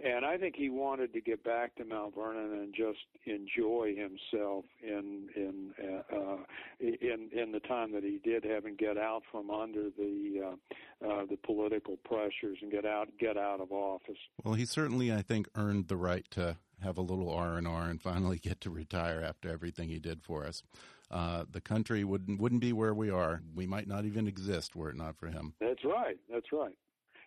And 0.00 0.24
I 0.24 0.36
think 0.36 0.56
he 0.56 0.68
wanted 0.68 1.12
to 1.14 1.20
get 1.20 1.42
back 1.42 1.74
to 1.76 1.84
Mount 1.84 2.14
Vernon 2.14 2.52
and 2.52 2.74
just 2.74 2.98
enjoy 3.24 3.94
himself 3.96 4.64
in 4.82 5.28
in 5.34 5.72
uh, 5.82 6.16
uh, 6.16 6.36
in 6.80 7.30
in 7.32 7.52
the 7.52 7.60
time 7.60 7.92
that 7.92 8.04
he 8.04 8.20
did 8.22 8.44
have 8.44 8.66
and 8.66 8.76
get 8.76 8.98
out 8.98 9.22
from 9.30 9.50
under 9.50 9.88
the 9.96 10.42
uh, 10.44 11.06
uh, 11.06 11.24
the 11.28 11.38
political 11.44 11.96
pressures 12.04 12.58
and 12.60 12.70
get 12.70 12.84
out 12.84 13.08
get 13.18 13.38
out 13.38 13.60
of 13.60 13.72
office. 13.72 14.18
Well, 14.44 14.54
he 14.54 14.66
certainly, 14.66 15.12
I 15.12 15.22
think, 15.22 15.48
earned 15.54 15.88
the 15.88 15.96
right 15.96 16.26
to 16.32 16.58
have 16.82 16.98
a 16.98 17.02
little 17.02 17.30
R 17.30 17.56
and 17.56 17.66
R 17.66 17.88
and 17.88 18.00
finally 18.00 18.38
get 18.42 18.60
to 18.62 18.70
retire 18.70 19.22
after 19.26 19.48
everything 19.48 19.88
he 19.88 19.98
did 19.98 20.22
for 20.22 20.44
us. 20.44 20.62
Uh, 21.10 21.44
the 21.50 21.60
country 21.60 22.04
wouldn't 22.04 22.40
wouldn't 22.40 22.60
be 22.60 22.72
where 22.72 22.92
we 22.92 23.10
are. 23.10 23.40
We 23.54 23.66
might 23.66 23.86
not 23.86 24.04
even 24.04 24.26
exist 24.26 24.76
were 24.76 24.90
it 24.90 24.96
not 24.96 25.16
for 25.16 25.28
him. 25.28 25.54
That's 25.60 25.84
right. 25.84 26.18
That's 26.30 26.52
right. 26.52 26.76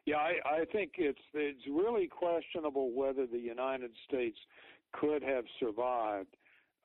Yeah, 0.10 0.16
I, 0.18 0.62
I 0.62 0.66
think 0.66 0.94
it's 0.98 1.20
it's 1.36 1.62
really 1.70 2.08
questionable 2.08 2.92
whether 2.92 3.28
the 3.28 3.38
United 3.38 3.92
States 4.08 4.40
could 4.92 5.22
have 5.22 5.44
survived 5.60 6.36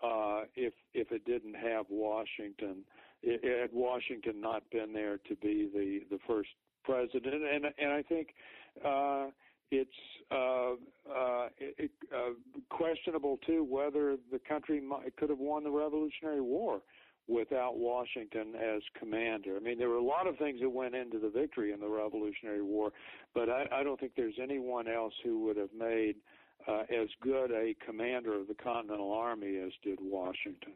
uh, 0.03 0.43
if 0.55 0.75
if 0.93 1.11
it 1.11 1.25
didn't 1.25 1.55
have 1.55 1.87
Washington. 1.89 2.85
It, 3.23 3.63
had 3.63 3.71
Washington 3.73 4.43
not 4.43 4.63
been 4.71 4.93
there 4.93 5.17
to 5.27 5.37
be 5.37 5.71
the 5.73 6.01
the 6.15 6.19
first 6.27 6.51
president, 6.85 7.43
and 7.43 7.65
and 7.79 7.93
I 7.93 8.03
think. 8.03 8.29
Uh, 8.85 9.27
it's 9.71 9.91
uh, 10.31 10.73
uh, 11.11 11.49
it, 11.59 11.91
uh, 12.15 12.35
questionable 12.69 13.39
too 13.45 13.65
whether 13.65 14.17
the 14.31 14.39
country 14.39 14.81
might, 14.81 15.17
could 15.17 15.31
have 15.31 15.39
won 15.39 15.65
the 15.65 15.71
Revolutionary 15.71 16.43
War 16.43 16.81
without 17.29 17.79
Washington 17.79 18.55
as 18.55 18.83
commander. 18.99 19.57
I 19.57 19.61
mean, 19.61 19.79
there 19.79 19.89
were 19.89 19.97
a 19.97 20.05
lot 20.05 20.27
of 20.27 20.37
things 20.37 20.61
that 20.61 20.69
went 20.69 20.95
into 20.95 21.19
the 21.19 21.31
victory 21.31 21.73
in 21.73 21.81
the 21.81 21.89
Revolutionary 21.89 22.63
War, 22.63 22.93
but 23.35 23.49
I, 23.49 23.67
I 23.73 23.83
don't 23.83 23.99
think 23.99 24.13
there's 24.17 24.39
anyone 24.43 24.89
else 24.89 25.15
who 25.23 25.45
would 25.47 25.57
have 25.57 25.73
made 25.77 26.17
uh, 26.69 26.83
as 26.83 27.09
good 27.21 27.51
a 27.51 27.75
commander 27.85 28.39
of 28.39 28.47
the 28.47 28.55
Continental 28.55 29.13
Army 29.13 29.57
as 29.57 29.73
did 29.83 29.99
Washington. 30.01 30.73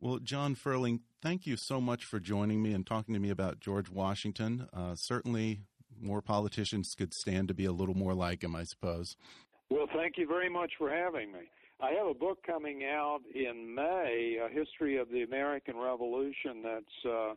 Well, 0.00 0.18
John 0.18 0.54
Ferling, 0.54 1.00
thank 1.22 1.46
you 1.46 1.56
so 1.56 1.80
much 1.80 2.04
for 2.04 2.20
joining 2.20 2.62
me 2.62 2.72
and 2.72 2.86
talking 2.86 3.14
to 3.14 3.20
me 3.20 3.30
about 3.30 3.60
George 3.60 3.88
Washington. 3.88 4.68
Uh, 4.72 4.94
certainly, 4.96 5.60
more 6.00 6.20
politicians 6.20 6.94
could 6.94 7.14
stand 7.14 7.48
to 7.48 7.54
be 7.54 7.64
a 7.64 7.72
little 7.72 7.94
more 7.94 8.12
like 8.12 8.42
him, 8.42 8.56
I 8.56 8.64
suppose. 8.64 9.16
Well, 9.70 9.86
thank 9.94 10.18
you 10.18 10.26
very 10.26 10.50
much 10.50 10.72
for 10.76 10.90
having 10.90 11.32
me. 11.32 11.48
I 11.80 11.90
have 11.90 12.06
a 12.06 12.14
book 12.14 12.38
coming 12.46 12.84
out 12.84 13.20
in 13.34 13.74
May, 13.74 14.38
a 14.44 14.48
history 14.52 14.96
of 14.96 15.10
the 15.10 15.22
American 15.22 15.76
Revolution 15.76 16.62
that's 16.62 17.04
uh, 17.06 17.34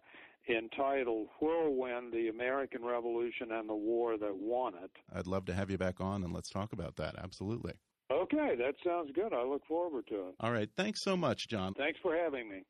entitled 0.49 1.27
Whirlwind 1.41 2.13
The 2.13 2.29
American 2.29 2.85
Revolution 2.85 3.51
and 3.51 3.67
the 3.67 3.75
War 3.75 4.17
That 4.17 4.35
Won 4.35 4.73
It. 4.83 4.91
I'd 5.13 5.27
love 5.27 5.45
to 5.45 5.53
have 5.53 5.71
you 5.71 5.77
back 5.77 5.99
on 5.99 6.23
and 6.23 6.33
let's 6.33 6.49
talk 6.49 6.71
about 6.71 6.95
that. 6.97 7.15
Absolutely. 7.17 7.73
Okay, 8.11 8.55
that 8.57 8.75
sounds 8.85 9.11
good. 9.13 9.33
I 9.33 9.43
look 9.43 9.65
forward 9.67 10.07
to 10.07 10.29
it. 10.29 10.35
All 10.39 10.51
right. 10.51 10.69
Thanks 10.77 11.01
so 11.01 11.17
much, 11.17 11.49
John. 11.49 11.73
Thanks 11.73 11.99
for 12.01 12.15
having 12.15 12.47
me. 12.49 12.63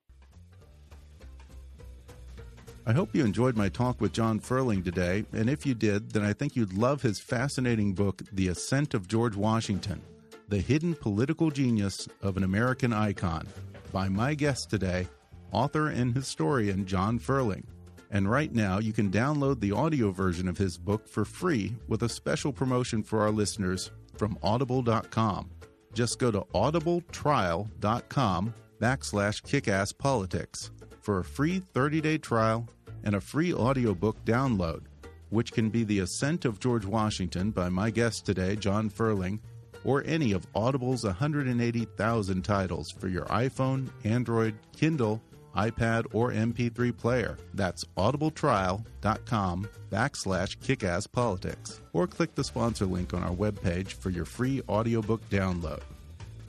I 2.87 2.93
hope 2.93 3.13
you 3.13 3.25
enjoyed 3.25 3.57
my 3.57 3.67
talk 3.67 3.99
with 3.99 4.13
John 4.13 4.39
Ferling 4.39 4.83
today, 4.83 5.25
and 5.33 5.49
if 5.49 5.65
you 5.65 5.73
did, 5.73 6.11
then 6.11 6.23
I 6.23 6.31
think 6.31 6.55
you'd 6.55 6.71
love 6.71 7.01
his 7.01 7.19
fascinating 7.19 7.93
book, 7.93 8.21
The 8.31 8.47
Ascent 8.47 8.93
of 8.93 9.09
George 9.09 9.35
Washington 9.35 10.01
The 10.49 10.59
Hidden 10.59 10.95
Political 10.95 11.51
Genius 11.51 12.07
of 12.21 12.37
an 12.37 12.43
American 12.43 12.93
Icon, 12.93 13.45
by 13.91 14.07
my 14.07 14.33
guest 14.33 14.69
today, 14.69 15.05
author 15.51 15.89
and 15.89 16.15
historian 16.15 16.85
John 16.85 17.19
Ferling. 17.19 17.65
And 18.11 18.31
right 18.31 18.53
now, 18.53 18.79
you 18.79 18.93
can 18.93 19.11
download 19.11 19.59
the 19.59 19.73
audio 19.73 20.11
version 20.11 20.47
of 20.47 20.57
his 20.57 20.77
book 20.77 21.05
for 21.05 21.25
free 21.25 21.75
with 21.89 22.03
a 22.03 22.09
special 22.09 22.53
promotion 22.53 23.03
for 23.03 23.23
our 23.23 23.31
listeners 23.31 23.91
from 24.15 24.37
audible.com. 24.41 25.49
Just 25.93 26.17
go 26.17 26.31
to 26.31 26.39
audibletrial.com 26.55 28.53
backslash 28.79 29.43
kickasspolitics 29.43 30.69
for 31.01 31.19
a 31.19 31.25
free 31.25 31.59
30-day 31.59 32.19
trial 32.19 32.69
and 33.03 33.15
a 33.15 33.21
free 33.21 33.53
audiobook 33.53 34.23
download, 34.23 34.83
which 35.29 35.51
can 35.51 35.69
be 35.69 35.83
The 35.83 35.99
Ascent 35.99 36.45
of 36.45 36.61
George 36.61 36.85
Washington 36.85 37.51
by 37.51 37.67
my 37.67 37.89
guest 37.89 38.25
today, 38.25 38.55
John 38.55 38.89
Ferling, 38.89 39.39
or 39.83 40.03
any 40.05 40.31
of 40.31 40.47
Audible's 40.55 41.03
180,000 41.03 42.41
titles 42.43 42.91
for 42.91 43.07
your 43.07 43.25
iPhone, 43.25 43.89
Android, 44.03 44.55
Kindle, 44.75 45.21
iPad, 45.55 46.05
or 46.13 46.31
MP3 46.31 46.95
player. 46.95 47.37
That's 47.53 47.83
audibletrial.com 47.97 49.69
backslash 49.91 50.57
kickasspolitics. 50.57 51.79
Or 51.93 52.07
click 52.07 52.35
the 52.35 52.43
sponsor 52.43 52.85
link 52.85 53.13
on 53.13 53.23
our 53.23 53.33
webpage 53.33 53.93
for 53.93 54.09
your 54.09 54.25
free 54.25 54.61
audiobook 54.69 55.27
download. 55.29 55.81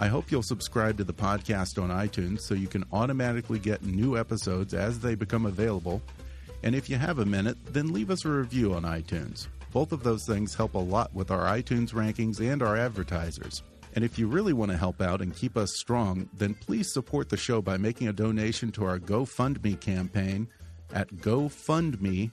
I 0.01 0.09
hope 0.09 0.31
you'll 0.31 0.43
subscribe 0.43 0.97
to 0.99 1.05
the 1.05 1.15
podcast 1.15 1.83
on 1.83 1.91
iTunes 1.91 2.43
so 2.43 2.55
you 2.55 2.69
can 2.69 2.85
automatically 2.93 3.59
get 3.59 3.83
new 3.83 4.17
episodes 4.17 4.75
as 4.75 5.01
they 5.01 5.15
become 5.15 5.47
available 5.47 6.03
and 6.63 6.75
if 6.75 6.91
you 6.91 6.97
have 6.97 7.19
a 7.19 7.25
minute, 7.25 7.57
then 7.73 7.93
leave 7.93 8.11
us 8.11 8.25
a 8.25 8.31
review 8.31 8.75
on 8.75 8.83
iTunes. 8.83 9.47
Both 9.79 9.93
of 9.93 10.03
those 10.03 10.27
things 10.27 10.57
help 10.57 10.75
a 10.75 10.79
lot 10.79 11.15
with 11.15 11.31
our 11.31 11.45
iTunes 11.57 11.93
rankings 11.93 12.41
and 12.41 12.65
our 12.65 12.77
advertisers. 12.77 13.63
And 13.95 14.05
if 14.05 14.19
you 14.19 14.27
really 14.27 14.53
want 14.53 14.73
to 14.73 14.77
help 14.77 15.01
out 15.01 15.23
and 15.23 15.33
keep 15.33 15.57
us 15.57 15.77
strong, 15.77 16.29
then 16.33 16.55
please 16.55 16.93
support 16.93 17.29
the 17.29 17.37
show 17.37 17.63
by 17.63 17.77
making 17.77 18.09
a 18.09 18.13
donation 18.13 18.73
to 18.73 18.85
our 18.85 18.99
GoFundMe 18.99 19.79
campaign 19.79 20.49
at 20.93 21.09
gofundme.com 21.19 22.33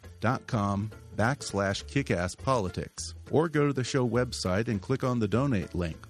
backslash 1.15 1.85
kickasspolitics. 1.85 3.13
Or 3.29 3.47
go 3.47 3.67
to 3.67 3.73
the 3.73 3.83
show 3.83 4.09
website 4.09 4.67
and 4.67 4.81
click 4.81 5.03
on 5.03 5.19
the 5.19 5.27
donate 5.27 5.75
link. 5.75 6.03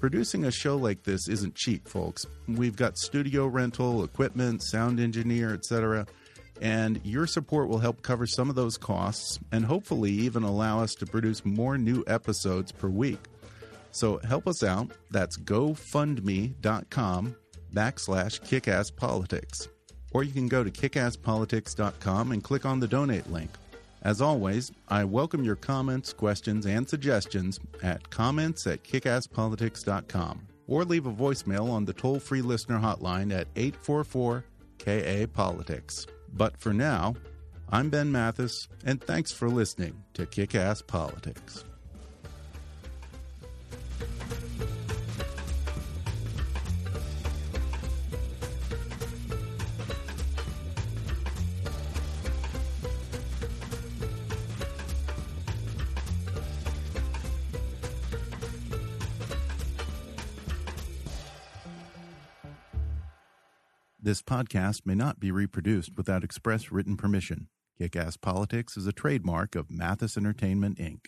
Producing 0.00 0.44
a 0.44 0.50
show 0.50 0.76
like 0.76 1.02
this 1.02 1.28
isn't 1.30 1.54
cheap, 1.54 1.88
folks. 1.88 2.26
We've 2.46 2.76
got 2.76 2.98
studio 2.98 3.46
rental, 3.46 4.04
equipment, 4.04 4.62
sound 4.62 5.00
engineer, 5.00 5.54
etc 5.54 6.04
and 6.60 7.00
your 7.04 7.26
support 7.26 7.68
will 7.68 7.78
help 7.78 8.02
cover 8.02 8.26
some 8.26 8.48
of 8.48 8.56
those 8.56 8.76
costs 8.76 9.38
and 9.52 9.64
hopefully 9.64 10.10
even 10.10 10.42
allow 10.42 10.80
us 10.80 10.94
to 10.96 11.06
produce 11.06 11.44
more 11.44 11.78
new 11.78 12.04
episodes 12.06 12.72
per 12.72 12.88
week. 12.88 13.20
So 13.90 14.18
help 14.18 14.48
us 14.48 14.62
out. 14.62 14.90
That's 15.10 15.36
gofundme.com 15.36 16.56
backslash 17.72 18.40
kickasspolitics. 18.40 19.68
Or 20.12 20.22
you 20.22 20.32
can 20.32 20.48
go 20.48 20.64
to 20.64 20.70
kickasspolitics.com 20.70 22.32
and 22.32 22.42
click 22.42 22.64
on 22.64 22.80
the 22.80 22.88
donate 22.88 23.30
link. 23.30 23.50
As 24.02 24.20
always, 24.20 24.70
I 24.88 25.04
welcome 25.04 25.44
your 25.44 25.56
comments, 25.56 26.12
questions, 26.12 26.66
and 26.66 26.88
suggestions 26.88 27.58
at 27.82 28.10
comments 28.10 28.66
at 28.66 28.84
kickasspolitics.com 28.84 30.46
or 30.66 30.84
leave 30.84 31.06
a 31.06 31.12
voicemail 31.12 31.70
on 31.70 31.84
the 31.84 31.92
toll 31.92 32.20
free 32.20 32.42
listener 32.42 32.78
hotline 32.78 33.32
at 33.32 33.48
844 33.56 34.44
KA 34.78 35.26
Politics. 35.32 36.06
But 36.36 36.56
for 36.56 36.72
now, 36.72 37.14
I'm 37.70 37.90
Ben 37.90 38.10
Mathis, 38.10 38.68
and 38.84 39.00
thanks 39.00 39.30
for 39.32 39.48
listening 39.48 40.02
to 40.14 40.26
Kick 40.26 40.54
Ass 40.54 40.82
Politics. 40.82 41.64
This 64.04 64.20
podcast 64.20 64.82
may 64.84 64.94
not 64.94 65.18
be 65.18 65.30
reproduced 65.30 65.96
without 65.96 66.22
express 66.22 66.70
written 66.70 66.94
permission. 66.94 67.48
Kick 67.78 67.96
Ass 67.96 68.18
Politics 68.18 68.76
is 68.76 68.86
a 68.86 68.92
trademark 68.92 69.56
of 69.56 69.70
Mathis 69.70 70.18
Entertainment, 70.18 70.76
Inc. 70.76 71.06